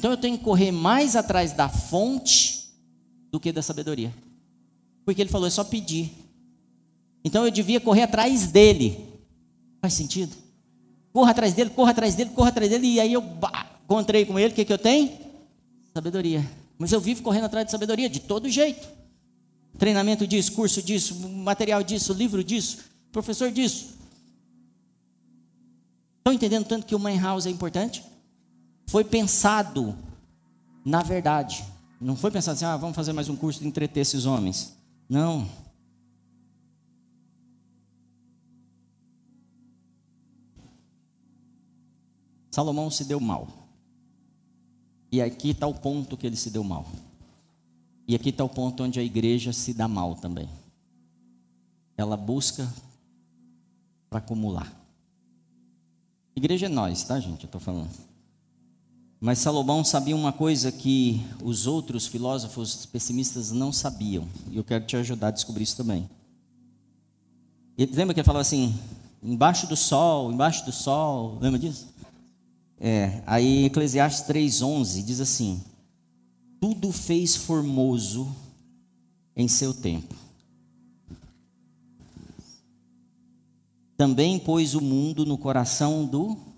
[0.00, 2.70] Então eu tenho que correr mais atrás da fonte
[3.30, 4.10] do que da sabedoria.
[5.04, 6.10] Porque ele falou, é só pedir.
[7.22, 8.98] Então eu devia correr atrás dele.
[9.78, 10.34] Faz sentido?
[11.12, 12.86] Corra atrás dele, corra atrás dele, corra atrás dele.
[12.86, 14.54] E aí eu bah, encontrei com ele.
[14.54, 15.12] O que, que eu tenho?
[15.92, 16.50] Sabedoria.
[16.78, 18.88] Mas eu vivo correndo atrás de sabedoria de todo jeito.
[19.76, 22.78] Treinamento disso, curso disso, material disso, livro disso,
[23.12, 23.98] professor disso.
[26.20, 28.02] Estão entendendo tanto que o Man House é importante?
[28.90, 29.96] Foi pensado
[30.84, 31.64] na verdade.
[32.00, 34.76] Não foi pensado assim, ah, vamos fazer mais um curso de entreter esses homens.
[35.08, 35.48] Não.
[42.50, 43.46] Salomão se deu mal.
[45.12, 46.84] E aqui está o ponto que ele se deu mal.
[48.08, 50.48] E aqui está o ponto onde a igreja se dá mal também.
[51.96, 52.68] Ela busca
[54.08, 54.74] para acumular.
[56.34, 57.44] Igreja é nós, tá, gente?
[57.44, 58.09] Eu estou falando.
[59.20, 64.26] Mas Salomão sabia uma coisa que os outros filósofos pessimistas não sabiam.
[64.50, 66.08] E eu quero te ajudar a descobrir isso também.
[67.76, 68.74] Ele, lembra que ele falava assim:
[69.22, 71.36] embaixo do sol, embaixo do sol.
[71.38, 71.88] Lembra disso?
[72.80, 75.62] É, aí Eclesiastes 3:11 diz assim:
[76.58, 78.34] Tudo fez formoso
[79.36, 80.14] em seu tempo.
[83.98, 86.49] Também pôs o mundo no coração do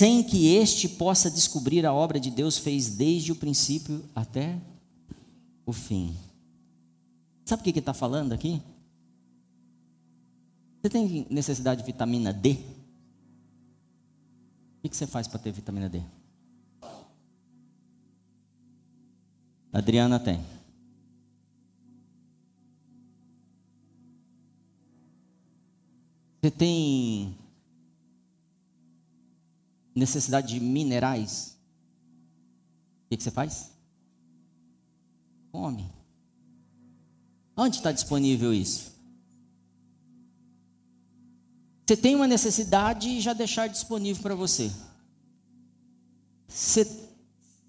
[0.00, 4.58] sem que este possa descobrir a obra de Deus fez desde o princípio até
[5.66, 6.16] o fim.
[7.44, 8.62] Sabe o que está falando aqui?
[10.80, 12.56] Você tem necessidade de vitamina D?
[14.82, 16.00] O que você faz para ter vitamina D?
[19.70, 20.42] Adriana tem.
[26.40, 27.36] Você tem
[29.94, 31.58] necessidade de minerais?
[33.06, 33.70] O que você faz?
[35.52, 35.90] Come.
[37.56, 38.92] Onde está disponível isso?
[41.86, 44.70] Você tem uma necessidade e já deixar disponível para você.
[46.46, 46.84] Você,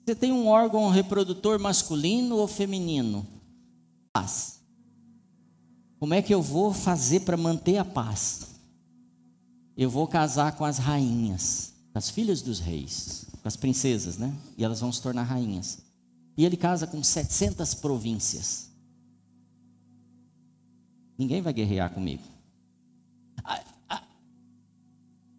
[0.06, 3.26] você tem um órgão reprodutor masculino ou feminino?
[4.14, 4.62] Paz.
[6.00, 8.48] Como é que eu vou fazer para manter a paz?
[9.76, 14.36] Eu vou casar com as rainhas, com as filhas dos reis, com as princesas, né?
[14.58, 15.80] E elas vão se tornar rainhas.
[16.38, 18.70] E ele casa com 700 províncias.
[21.18, 22.24] Ninguém vai guerrear comigo.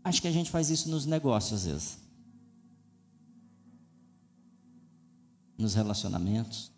[0.04, 1.98] Acho que a gente faz isso nos negócios às vezes.
[5.56, 6.70] Nos relacionamentos.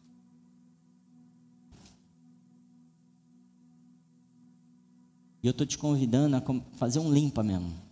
[5.42, 6.42] E eu estou te convidando a
[6.76, 7.83] fazer um limpa mesmo.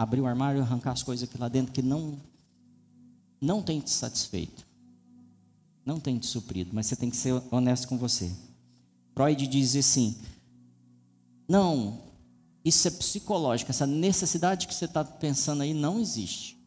[0.00, 2.18] Abrir o armário e arrancar as coisas aqui lá dentro que não,
[3.38, 4.66] não tem te satisfeito.
[5.84, 8.32] Não tem te suprido, mas você tem que ser honesto com você.
[9.14, 10.16] Freud diz assim:
[11.46, 12.00] não,
[12.64, 16.58] Isso é psicológico, essa necessidade que você está pensando aí não existe.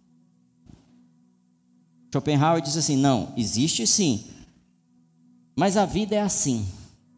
[2.12, 4.28] Schopenhauer diz assim: não, existe sim,
[5.56, 6.68] mas a vida é assim,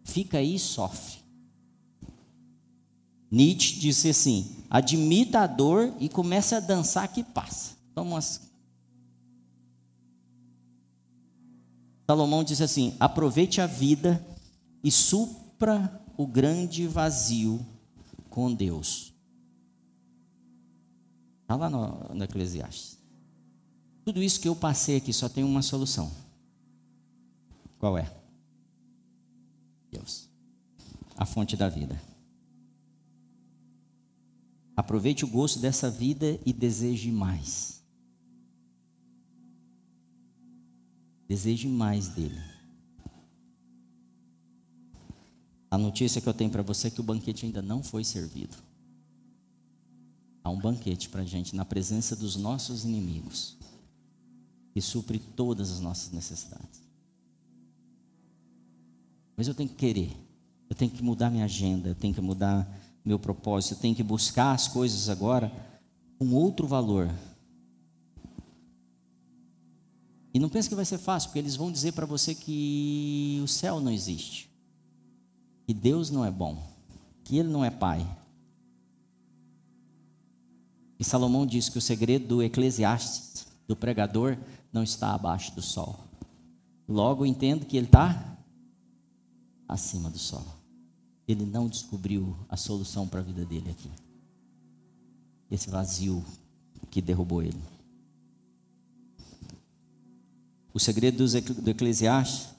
[0.05, 1.14] fica aí e sofre.
[3.36, 7.75] Nietzsche disse assim: admita a dor e comece a dançar que passa.
[7.93, 8.49] Toma umas...
[12.09, 14.25] Salomão diz assim: aproveite a vida
[14.81, 17.59] e supra o grande vazio
[18.29, 19.13] com Deus.
[21.41, 22.97] Está lá no, no Eclesiastes.
[24.05, 26.09] Tudo isso que eu passei aqui só tem uma solução.
[27.79, 28.09] Qual é?
[29.91, 30.29] Deus.
[31.17, 32.01] A fonte da vida.
[34.76, 37.82] Aproveite o gosto dessa vida e deseje mais.
[41.28, 42.39] Deseje mais dele.
[45.71, 48.55] A notícia que eu tenho para você é que o banquete ainda não foi servido.
[50.43, 53.57] Há um banquete para a gente na presença dos nossos inimigos,
[54.73, 56.82] que supre todas as nossas necessidades.
[59.36, 60.15] Mas eu tenho que querer,
[60.69, 62.71] eu tenho que mudar minha agenda, eu tenho que mudar
[63.06, 65.51] meu propósito, eu tenho que buscar as coisas agora
[66.18, 67.08] com outro valor.
[70.34, 73.47] E não pense que vai ser fácil, porque eles vão dizer para você que o
[73.47, 74.49] céu não existe,
[75.68, 76.62] que Deus não é bom,
[77.24, 78.06] que Ele não é Pai.
[80.99, 84.38] E Salomão diz que o segredo do Eclesiastes, do pregador,
[84.74, 85.99] não está abaixo do sol.
[86.88, 88.38] Logo entendo que ele está
[89.68, 90.55] acima do sol
[91.28, 93.89] ele não descobriu a solução para a vida dele aqui.
[95.49, 96.23] Esse vazio
[96.91, 97.61] que derrubou ele.
[100.73, 101.26] O segredo
[101.61, 102.49] do Eclesiastes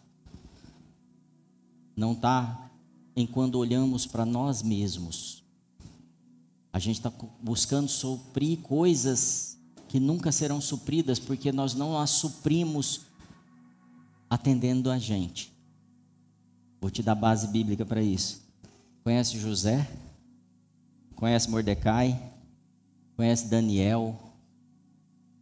[1.95, 2.71] não está
[3.15, 5.45] em quando olhamos para nós mesmos.
[6.73, 7.13] A gente está
[7.43, 9.59] buscando suprir coisas
[9.89, 13.03] que nunca serão supridas porque nós não as suprimos
[14.29, 15.53] atendendo a gente.
[16.81, 18.46] Vou te dar base bíblica para isso.
[19.07, 19.89] Conhece José?
[21.15, 22.21] Conhece Mordecai?
[23.15, 24.19] Conhece Daniel?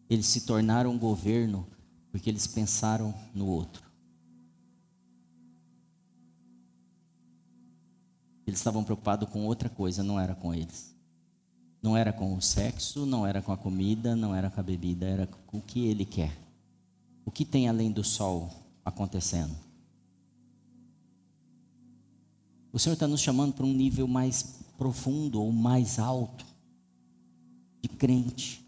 [0.06, 1.66] Eles se tornaram um governo
[2.12, 3.82] porque eles pensaram no outro.
[8.46, 10.94] Eles estavam preocupados com outra coisa, não era com eles.
[11.80, 15.06] Não era com o sexo, não era com a comida, não era com a bebida,
[15.06, 16.36] era com o que ele quer.
[17.24, 18.50] O que tem além do sol
[18.84, 19.63] acontecendo?
[22.74, 24.42] O Senhor está nos chamando para um nível mais
[24.76, 26.44] profundo ou mais alto
[27.80, 28.66] de crente.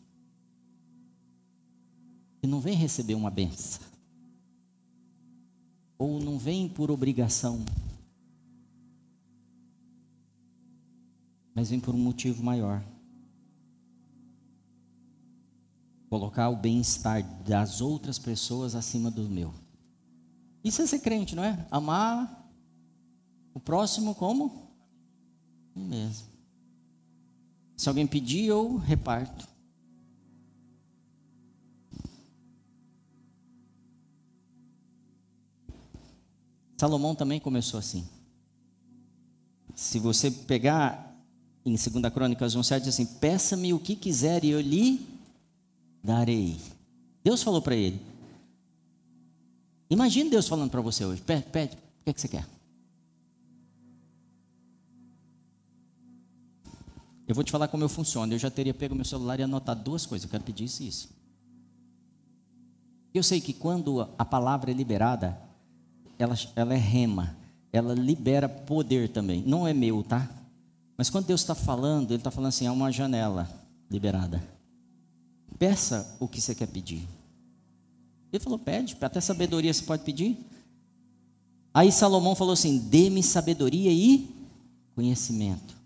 [2.41, 3.83] Que não vem receber uma benção.
[5.99, 7.65] Ou não vem por obrigação.
[11.53, 12.85] Mas vem por um motivo maior.
[16.09, 19.53] Colocar o bem-estar das outras pessoas acima do meu.
[20.63, 21.67] Isso é ser crente, não é?
[21.73, 22.46] Amar
[23.57, 24.71] o próximo como?
[25.75, 26.27] Mesmo.
[27.75, 29.49] Se alguém pedir, eu reparto.
[36.77, 38.07] Salomão também começou assim.
[39.75, 41.17] Se você pegar
[41.65, 45.01] em 2 Crônicas 1,7 diz assim: Peça-me o que quiser e eu lhe
[46.05, 46.61] darei.
[47.25, 48.03] Deus falou para ele.
[49.89, 52.56] Imagine Deus falando para você hoje: Pede, pede, o que, é que você quer?
[57.27, 58.33] Eu vou te falar como eu funciono.
[58.33, 60.25] Eu já teria pego meu celular e anotado duas coisas.
[60.25, 61.09] Eu quero pedir isso e isso.
[63.13, 65.41] Eu sei que quando a palavra é liberada,
[66.19, 67.37] ela, ela é rema.
[67.73, 69.43] Ela libera poder também.
[69.45, 70.31] Não é meu, tá?
[70.97, 73.49] Mas quando Deus está falando, Ele está falando assim: há uma janela
[73.91, 74.43] liberada.
[75.59, 77.07] Peça o que você quer pedir.
[78.33, 80.39] Ele falou: pede, até sabedoria você pode pedir.
[81.75, 84.31] Aí Salomão falou assim: dê-me sabedoria e
[84.95, 85.77] conhecimento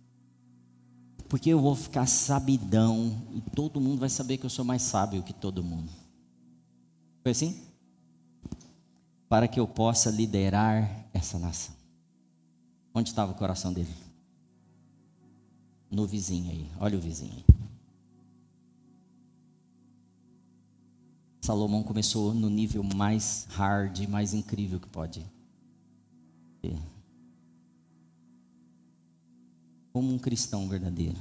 [1.30, 5.22] porque eu vou ficar sabidão e todo mundo vai saber que eu sou mais sábio
[5.22, 5.88] que todo mundo.
[7.22, 7.62] Foi assim?
[9.28, 11.72] Para que eu possa liderar essa nação.
[12.92, 13.94] Onde estava o coração dele?
[15.88, 16.68] No vizinho aí.
[16.80, 17.44] Olha o vizinho aí.
[21.42, 25.24] Salomão começou no nível mais hard, mais incrível que pode
[26.60, 26.76] ter
[29.92, 31.18] como um cristão verdadeiro.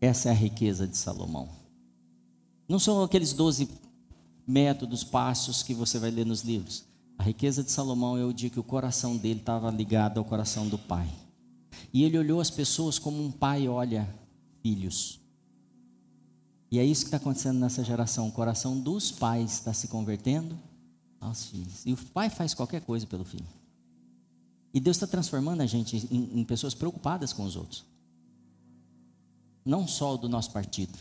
[0.00, 1.48] Essa é a riqueza de Salomão.
[2.68, 3.68] Não são aqueles doze
[4.46, 6.84] métodos, passos que você vai ler nos livros.
[7.18, 10.68] A riqueza de Salomão é o dia que o coração dele estava ligado ao coração
[10.68, 11.08] do Pai.
[11.92, 14.08] E ele olhou as pessoas como um pai olha
[14.62, 15.20] filhos.
[16.70, 18.28] E é isso que está acontecendo nessa geração.
[18.28, 20.58] O coração dos pais está se convertendo
[21.20, 21.84] aos filhos.
[21.86, 23.46] E o pai faz qualquer coisa pelo filho.
[24.72, 27.84] E Deus está transformando a gente em, em pessoas preocupadas com os outros.
[29.64, 30.98] Não só do nosso partido,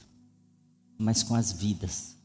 [0.97, 2.15] mas com as vidas.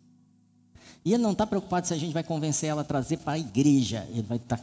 [1.04, 3.38] E Ele não está preocupado se a gente vai convencer ela a trazer para a
[3.38, 4.06] igreja.
[4.10, 4.26] Ele.
[4.40, 4.58] Tá,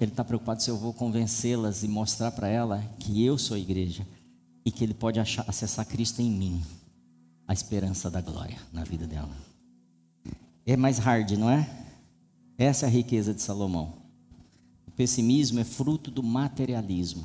[0.00, 4.06] está preocupado se eu vou convencê-las e mostrar para ela que eu sou a igreja
[4.64, 6.62] e que Ele pode achar, acessar Cristo em mim,
[7.46, 9.34] a esperança da glória na vida dela.
[10.66, 11.68] É mais hard, não é?
[12.56, 13.97] Essa é a riqueza de Salomão.
[14.98, 17.24] Pessimismo é fruto do materialismo.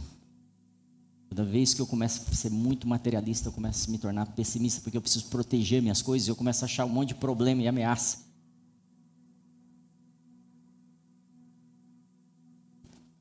[1.28, 4.80] Toda vez que eu começo a ser muito materialista, eu começo a me tornar pessimista,
[4.80, 7.68] porque eu preciso proteger minhas coisas, eu começo a achar um monte de problema e
[7.68, 8.20] ameaça.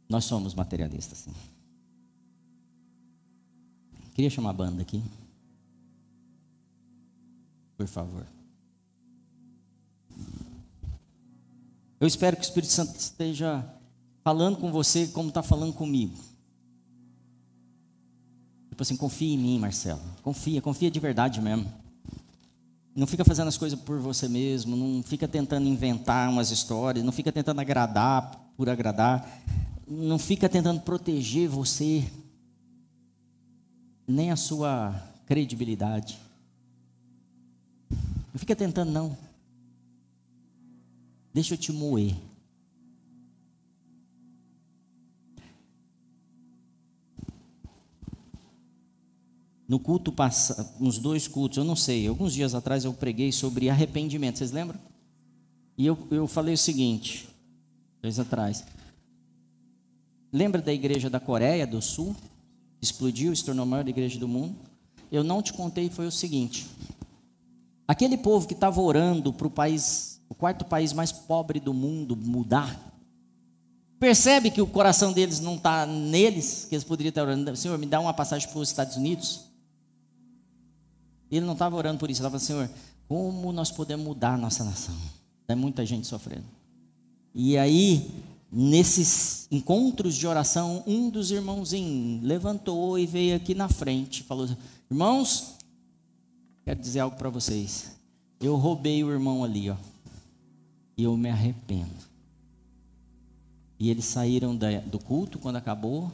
[0.06, 1.32] Nós somos materialistas, sim.
[4.12, 5.02] Queria chamar a banda aqui.
[7.74, 8.26] Por favor.
[11.98, 13.66] Eu espero que o Espírito Santo esteja
[14.22, 16.16] falando com você como está falando comigo.
[18.70, 20.00] Tipo assim, confia em mim, Marcelo.
[20.22, 21.70] Confia, confia de verdade mesmo.
[22.94, 27.12] Não fica fazendo as coisas por você mesmo, não fica tentando inventar umas histórias, não
[27.12, 29.26] fica tentando agradar por agradar,
[29.86, 32.04] não fica tentando proteger você,
[34.06, 34.94] nem a sua
[35.26, 36.18] credibilidade.
[37.90, 39.16] Não fica tentando, não.
[41.32, 42.14] Deixa eu te moer.
[49.72, 53.70] No culto passado, nos dois cultos, eu não sei, alguns dias atrás eu preguei sobre
[53.70, 54.78] arrependimento, vocês lembram?
[55.78, 57.26] E eu, eu falei o seguinte,
[58.02, 58.66] dois atrás.
[60.30, 62.14] Lembra da igreja da Coreia do Sul?
[62.82, 64.54] Explodiu, se tornou a maior igreja do mundo.
[65.10, 66.66] Eu não te contei, foi o seguinte:
[67.88, 72.14] aquele povo que estava orando para o país o quarto país mais pobre do mundo,
[72.14, 72.78] mudar.
[73.98, 77.86] Percebe que o coração deles não está neles, que eles poderiam estar orando, Senhor, me
[77.86, 79.50] dá uma passagem para os Estados Unidos.
[81.36, 82.70] Ele não estava orando por isso, ele estava, Senhor,
[83.08, 84.94] como nós podemos mudar a nossa nação?
[85.46, 86.44] Tem muita gente sofrendo.
[87.34, 88.10] E aí,
[88.50, 94.48] nesses encontros de oração, um dos irmãozinhos levantou e veio aqui na frente, falou:
[94.90, 95.54] Irmãos,
[96.64, 97.92] quero dizer algo para vocês.
[98.38, 99.76] Eu roubei o irmão ali, ó
[100.96, 102.12] e eu me arrependo.
[103.78, 106.12] E eles saíram do culto quando acabou,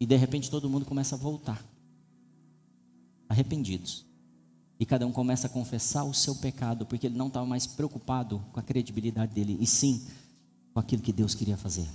[0.00, 1.64] e de repente todo mundo começa a voltar,
[3.28, 4.04] arrependidos.
[4.78, 8.42] E cada um começa a confessar o seu pecado, porque ele não estava mais preocupado
[8.52, 10.06] com a credibilidade dele, e sim
[10.74, 11.86] com aquilo que Deus queria fazer.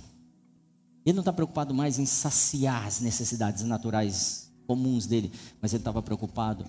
[1.04, 6.02] Ele não está preocupado mais em saciar as necessidades naturais comuns dele, mas ele estava
[6.02, 6.64] preocupado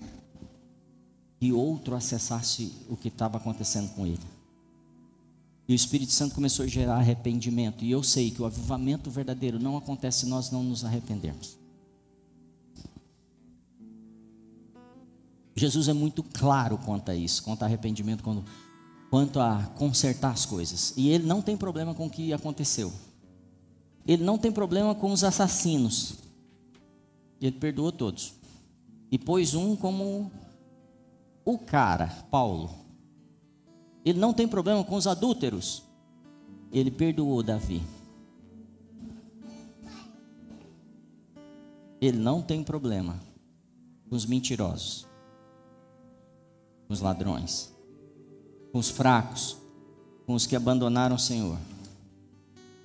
[1.40, 4.34] que outro acessasse o que estava acontecendo com ele.
[5.66, 7.84] E o Espírito Santo começou a gerar arrependimento.
[7.84, 11.56] E eu sei que o avivamento verdadeiro não acontece se nós não nos arrependermos.
[15.54, 18.44] Jesus é muito claro quanto a isso, quanto a arrependimento, quando,
[19.10, 20.92] quanto a consertar as coisas.
[20.96, 22.92] E ele não tem problema com o que aconteceu.
[24.06, 26.14] Ele não tem problema com os assassinos.
[27.40, 28.34] Ele perdoou todos.
[29.10, 30.30] E pôs um como
[31.44, 32.70] o cara, Paulo.
[34.04, 35.82] Ele não tem problema com os adúlteros.
[36.72, 37.82] Ele perdoou Davi.
[42.00, 43.18] Ele não tem problema
[44.08, 45.06] com os mentirosos,
[46.94, 47.70] os ladrões,
[48.72, 49.56] com os fracos,
[50.26, 51.58] com os que abandonaram o Senhor,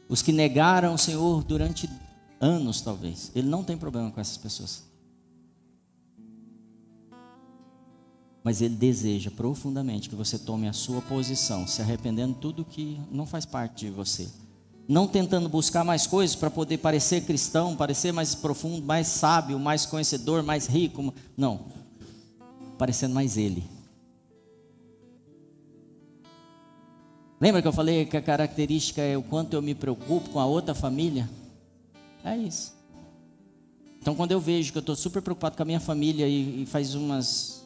[0.09, 1.89] os que negaram o Senhor durante
[2.41, 3.31] anos, talvez.
[3.33, 4.89] Ele não tem problema com essas pessoas.
[8.43, 12.99] mas ele deseja profundamente que você tome a sua posição, se arrependendo de tudo que
[13.11, 14.27] não faz parte de você.
[14.87, 19.85] Não tentando buscar mais coisas para poder parecer cristão, parecer mais profundo, mais sábio, mais
[19.85, 21.13] conhecedor, mais rico.
[21.37, 21.65] Não.
[22.75, 23.63] Parecendo mais ele.
[27.39, 30.45] Lembra que eu falei que a característica é o quanto eu me preocupo com a
[30.45, 31.29] outra família?
[32.23, 32.75] É isso.
[34.01, 36.65] Então, quando eu vejo que eu estou super preocupado com a minha família e, e
[36.65, 37.59] faz umas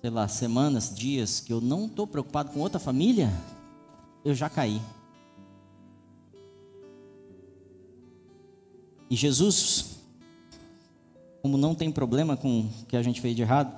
[0.00, 3.30] sei lá, semanas, dias que eu não estou preocupado com outra família,
[4.24, 4.80] eu já caí.
[9.10, 9.98] E Jesus,
[11.42, 13.74] como não tem problema com o que a gente fez de errado,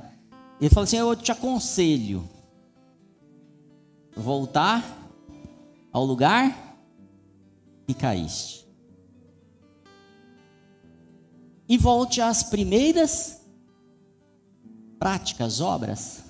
[0.61, 2.29] ele fala assim: Eu te aconselho
[4.17, 4.85] voltar
[5.93, 6.77] ao lugar
[7.87, 8.63] que caíste.
[11.73, 13.41] e volte às primeiras
[14.99, 16.23] práticas, obras.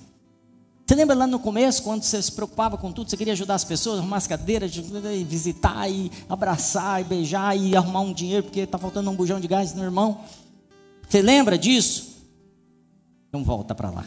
[0.87, 3.65] Você lembra lá no começo, quando você se preocupava com tudo, você queria ajudar as
[3.65, 4.73] pessoas, arrumar as cadeiras,
[5.27, 9.49] visitar e abraçar e beijar e arrumar um dinheiro porque está faltando um bujão de
[9.49, 10.21] gás no irmão?
[11.09, 12.23] Você lembra disso?
[13.27, 14.05] Então volta para lá.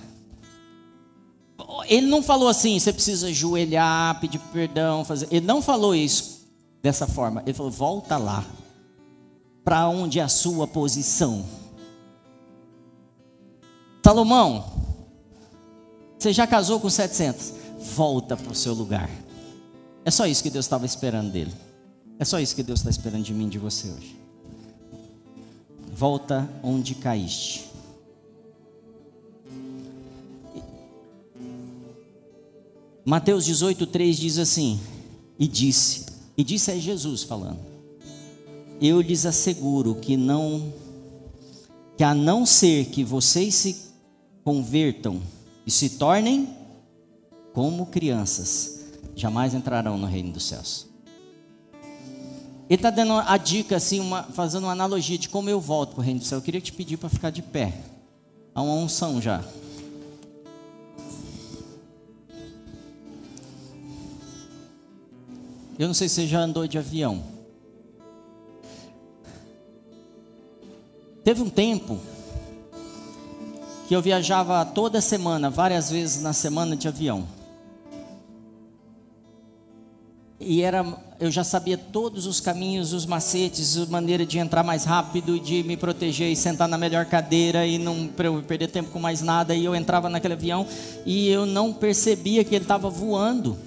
[1.89, 5.29] Ele não falou assim, você precisa ajoelhar, pedir perdão, fazer.
[5.31, 6.47] Ele não falou isso
[6.83, 7.43] dessa forma.
[7.47, 8.45] Ele falou, volta lá.
[9.65, 11.45] Para onde é a sua posição?
[14.05, 14.65] Salomão,
[16.17, 17.53] você já casou com 700?
[17.97, 19.11] Volta para o seu lugar.
[20.05, 21.53] É só isso que Deus estava esperando dele.
[22.19, 24.17] É só isso que Deus está esperando de mim, de você hoje.
[25.93, 27.66] Volta onde caíste.
[33.07, 34.81] Mateus 18,3 diz assim:
[35.39, 36.07] E disse,
[36.37, 37.61] e disse é Jesus falando:
[38.81, 40.73] Eu lhes asseguro que não,
[41.97, 43.77] que a não ser que vocês se
[44.43, 45.23] convertam
[45.65, 46.49] e se tornem
[47.53, 48.81] como crianças,
[49.15, 50.89] jamais entrarão no reino dos céus.
[52.69, 56.01] Ele está dando a dica, assim, uma, fazendo uma analogia de como eu volto para
[56.01, 56.39] o reino do céu.
[56.39, 57.73] Eu queria te pedir para ficar de pé.
[58.53, 59.45] Há uma unção já.
[65.79, 67.23] Eu não sei se você já andou de avião.
[71.23, 71.99] Teve um tempo
[73.87, 77.27] que eu viajava toda semana, várias vezes na semana de avião.
[80.41, 80.85] E era,
[81.19, 85.63] eu já sabia todos os caminhos, os macetes, a maneira de entrar mais rápido, de
[85.63, 88.09] me proteger e sentar na melhor cadeira e não
[88.47, 89.55] perder tempo com mais nada.
[89.55, 90.67] E eu entrava naquele avião
[91.05, 93.59] e eu não percebia que ele estava voando.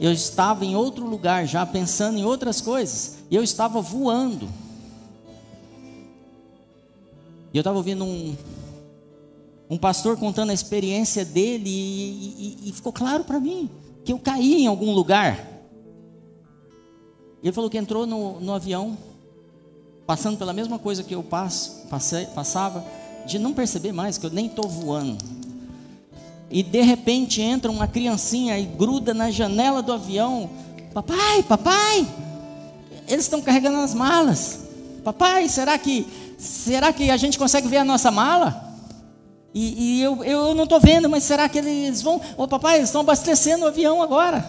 [0.00, 3.18] Eu estava em outro lugar já pensando em outras coisas.
[3.30, 4.48] E eu estava voando.
[7.52, 8.36] E eu estava ouvindo um,
[9.70, 13.70] um pastor contando a experiência dele e, e, e ficou claro para mim
[14.04, 15.44] que eu caí em algum lugar.
[17.42, 18.96] Ele falou que entrou no, no avião,
[20.06, 22.84] passando pela mesma coisa que eu passo, passei, passava,
[23.26, 25.45] de não perceber mais que eu nem estou voando
[26.50, 30.48] e de repente entra uma criancinha e gruda na janela do avião.
[30.94, 32.06] Papai, papai,
[33.08, 34.60] eles estão carregando as malas.
[35.04, 36.06] Papai, será que
[36.38, 38.64] será que a gente consegue ver a nossa mala?
[39.54, 42.16] E, e eu, eu não estou vendo, mas será que eles vão?
[42.36, 44.46] Ô oh, papai, eles estão abastecendo o avião agora.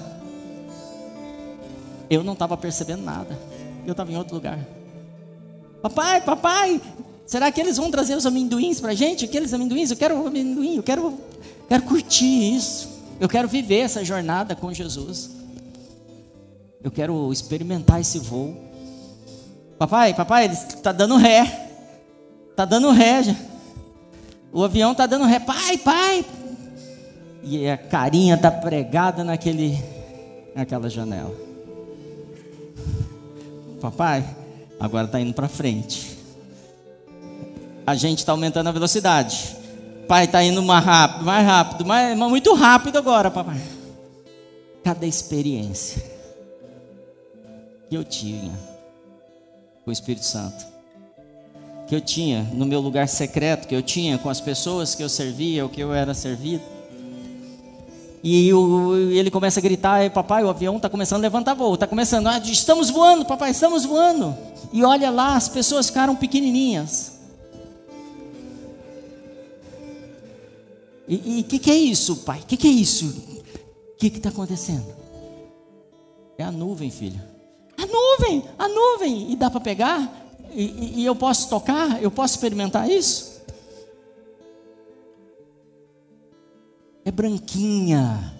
[2.09, 3.37] Eu não estava percebendo nada.
[3.85, 4.59] Eu estava em outro lugar.
[5.81, 6.81] Papai, papai,
[7.25, 9.23] será que eles vão trazer os amendoins para a gente?
[9.23, 11.17] Aqueles amendoins, eu quero amendoim, eu quero
[11.67, 12.89] Quero curtir isso.
[13.19, 15.31] Eu quero viver essa jornada com Jesus.
[16.83, 18.55] Eu quero experimentar esse voo.
[19.77, 21.69] Papai, papai, ele está dando ré.
[22.51, 23.23] Está dando ré.
[23.23, 23.35] Já.
[24.51, 25.39] O avião está dando ré.
[25.39, 26.25] Pai, pai.
[27.43, 29.77] E a carinha está pregada naquele,
[30.55, 31.35] naquela janela.
[33.81, 34.25] Papai,
[34.79, 36.17] agora está indo para frente.
[37.85, 39.55] A gente está aumentando a velocidade.
[40.07, 43.61] Pai, está indo mais rápido, mais rápido, mais, muito rápido agora, papai.
[44.83, 46.01] Cada experiência
[47.89, 48.51] que eu tinha
[49.83, 50.65] com o Espírito Santo,
[51.87, 55.09] que eu tinha no meu lugar secreto, que eu tinha com as pessoas que eu
[55.09, 56.63] servia, o que eu era servido.
[58.23, 58.49] E
[59.13, 62.39] ele começa a gritar, papai, o avião está começando a levantar voo, está começando, ah,
[62.39, 64.35] estamos voando, papai, estamos voando.
[64.71, 67.16] E olha lá, as pessoas ficaram pequenininhas.
[71.07, 72.41] E o que, que, é isso, pai?
[72.41, 73.05] O que, que, é isso?
[73.93, 74.93] O que está acontecendo?
[76.37, 77.21] É a nuvem, filho.
[77.77, 79.31] A nuvem, a nuvem.
[79.31, 80.27] E dá para pegar?
[80.51, 82.03] E, e, e eu posso tocar?
[82.03, 83.41] Eu posso experimentar isso?
[87.05, 88.33] É branquinha.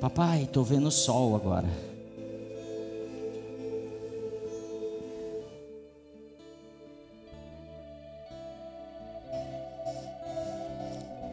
[0.00, 1.91] Papai, estou vendo o sol agora.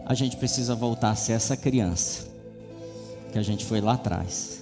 [0.10, 2.26] A gente precisa voltar a ser essa criança
[3.32, 4.60] que a gente foi lá atrás.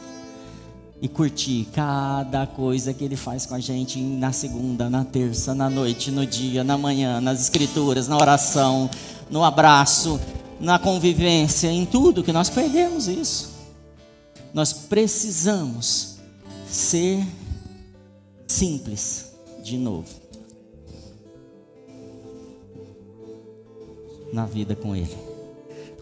[1.02, 5.70] E curtir cada coisa que ele faz com a gente na segunda, na terça, na
[5.70, 8.90] noite, no dia, na manhã, nas escrituras, na oração,
[9.30, 10.20] no abraço,
[10.60, 13.54] na convivência, em tudo que nós perdemos isso.
[14.54, 16.18] Nós precisamos
[16.68, 17.26] ser
[18.46, 19.32] simples
[19.64, 20.10] de novo.
[24.34, 25.37] Na vida com Ele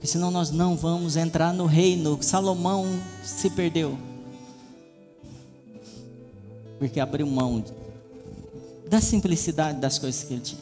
[0.06, 2.22] porque senão nós não vamos entrar no reino.
[2.22, 2.86] Salomão
[3.24, 3.98] se perdeu.
[6.78, 7.64] Porque abriu mão
[8.88, 10.62] da simplicidade das coisas que ele tinha.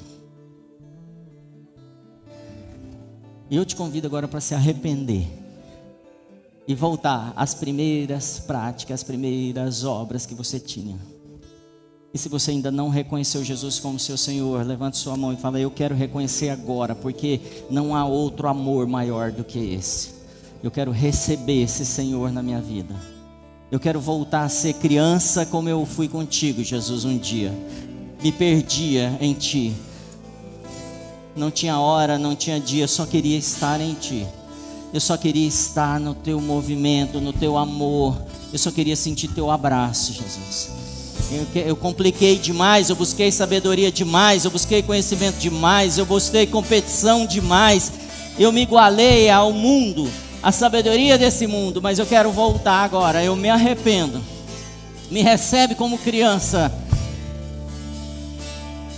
[3.50, 5.28] E eu te convido agora para se arrepender
[6.66, 10.98] e voltar às primeiras práticas, às primeiras obras que você tinha.
[12.14, 15.60] E se você ainda não reconheceu Jesus como seu Senhor, levante sua mão e fala:
[15.60, 17.40] Eu quero reconhecer agora, porque
[17.72, 20.12] não há outro amor maior do que esse.
[20.62, 22.94] Eu quero receber esse Senhor na minha vida.
[23.72, 27.52] Eu quero voltar a ser criança como eu fui contigo, Jesus, um dia.
[28.22, 29.74] Me perdia em Ti.
[31.36, 34.28] Não tinha hora, não tinha dia, só queria estar em Ti.
[34.94, 38.16] Eu só queria estar no Teu movimento, no Teu amor.
[38.54, 40.93] Eu só queria sentir Teu abraço, Jesus.
[41.66, 47.92] Eu, compliquei demais, eu busquei sabedoria demais, eu busquei conhecimento demais, eu busquei competição demais.
[48.38, 50.10] Eu me igualei ao mundo,
[50.42, 53.24] à sabedoria desse mundo, mas eu quero voltar agora.
[53.24, 54.22] Eu me arrependo.
[55.10, 56.72] Me recebe como criança,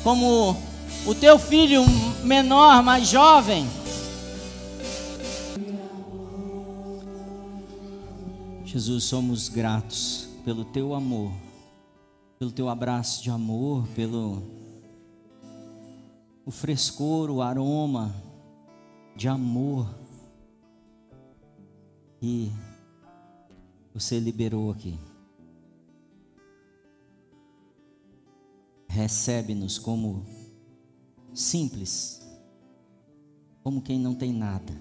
[0.03, 0.57] como
[1.05, 1.85] o teu filho
[2.23, 3.67] menor, mais jovem.
[8.65, 11.44] Jesus, somos gratos pelo teu amor
[12.37, 14.41] pelo teu abraço de amor, pelo
[16.45, 18.13] o frescor, o aroma
[19.15, 19.87] de amor
[22.19, 22.51] que
[23.93, 24.99] você liberou aqui.
[28.87, 30.25] Recebe-nos como
[31.33, 32.21] simples,
[33.63, 34.73] como quem não tem nada.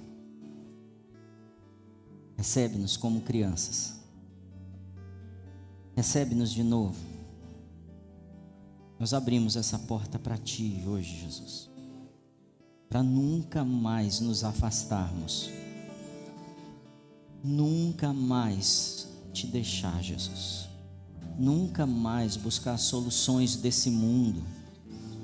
[2.37, 4.01] Recebe-nos como crianças.
[5.97, 7.14] Recebe-nos de novo
[9.05, 11.69] nós abrimos essa porta para Ti hoje, Jesus,
[12.89, 15.51] para nunca mais nos afastarmos,
[17.45, 20.71] nunca mais te deixar, Jesus,
[21.39, 24.43] nunca mais buscar soluções desse mundo,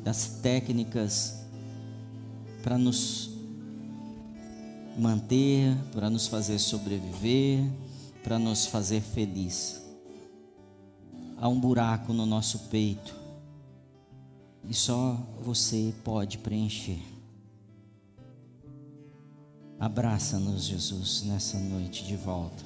[0.05, 1.40] das técnicas
[2.62, 3.31] para nos
[4.98, 7.65] manter, para nos fazer sobreviver,
[8.23, 9.81] para nos fazer feliz.
[11.39, 13.19] Há um buraco no nosso peito
[14.70, 17.02] e só você pode preencher.
[19.80, 22.62] Abraça-nos, Jesus, nessa noite de volta.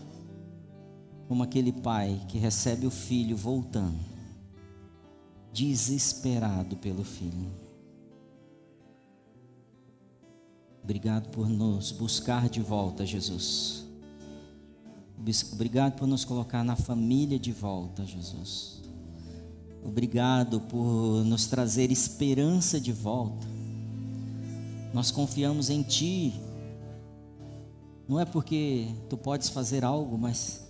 [1.26, 3.98] Como aquele pai que recebe o filho voltando,
[5.50, 7.50] desesperado pelo filho.
[10.82, 13.86] Obrigado por nos buscar de volta, Jesus.
[15.52, 18.73] Obrigado por nos colocar na família de volta, Jesus.
[19.84, 23.46] Obrigado por nos trazer esperança de volta.
[24.94, 26.32] Nós confiamos em Ti.
[28.08, 30.66] Não é porque Tu podes fazer algo, mas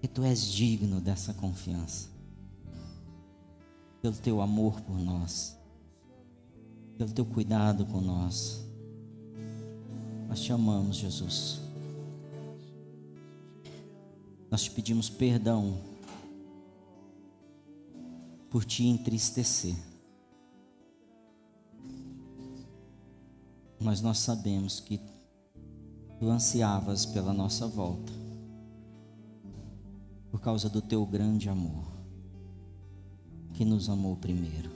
[0.00, 2.08] que Tu és digno dessa confiança.
[4.02, 5.56] Pelo Teu amor por nós,
[6.98, 8.64] pelo Teu cuidado com nós.
[10.28, 11.60] Nós te amamos, Jesus.
[14.50, 15.89] Nós te pedimos perdão
[18.50, 19.76] por te entristecer.
[23.78, 25.00] Mas nós sabemos que
[26.18, 28.12] tu ansiavas pela nossa volta,
[30.30, 31.86] por causa do teu grande amor,
[33.54, 34.70] que nos amou primeiro.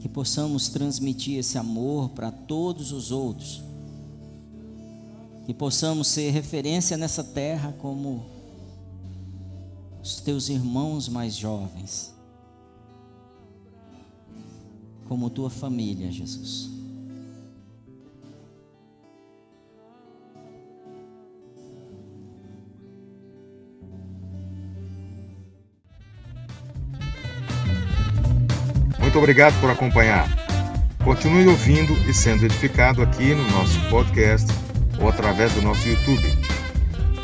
[0.00, 3.62] Que possamos transmitir esse amor para todos os outros,
[5.44, 8.39] que possamos ser referência nessa terra como
[10.02, 12.14] os teus irmãos mais jovens,
[15.06, 16.70] como tua família, Jesus.
[28.98, 30.28] Muito obrigado por acompanhar.
[31.02, 34.46] Continue ouvindo e sendo edificado aqui no nosso podcast
[35.00, 36.39] ou através do nosso YouTube.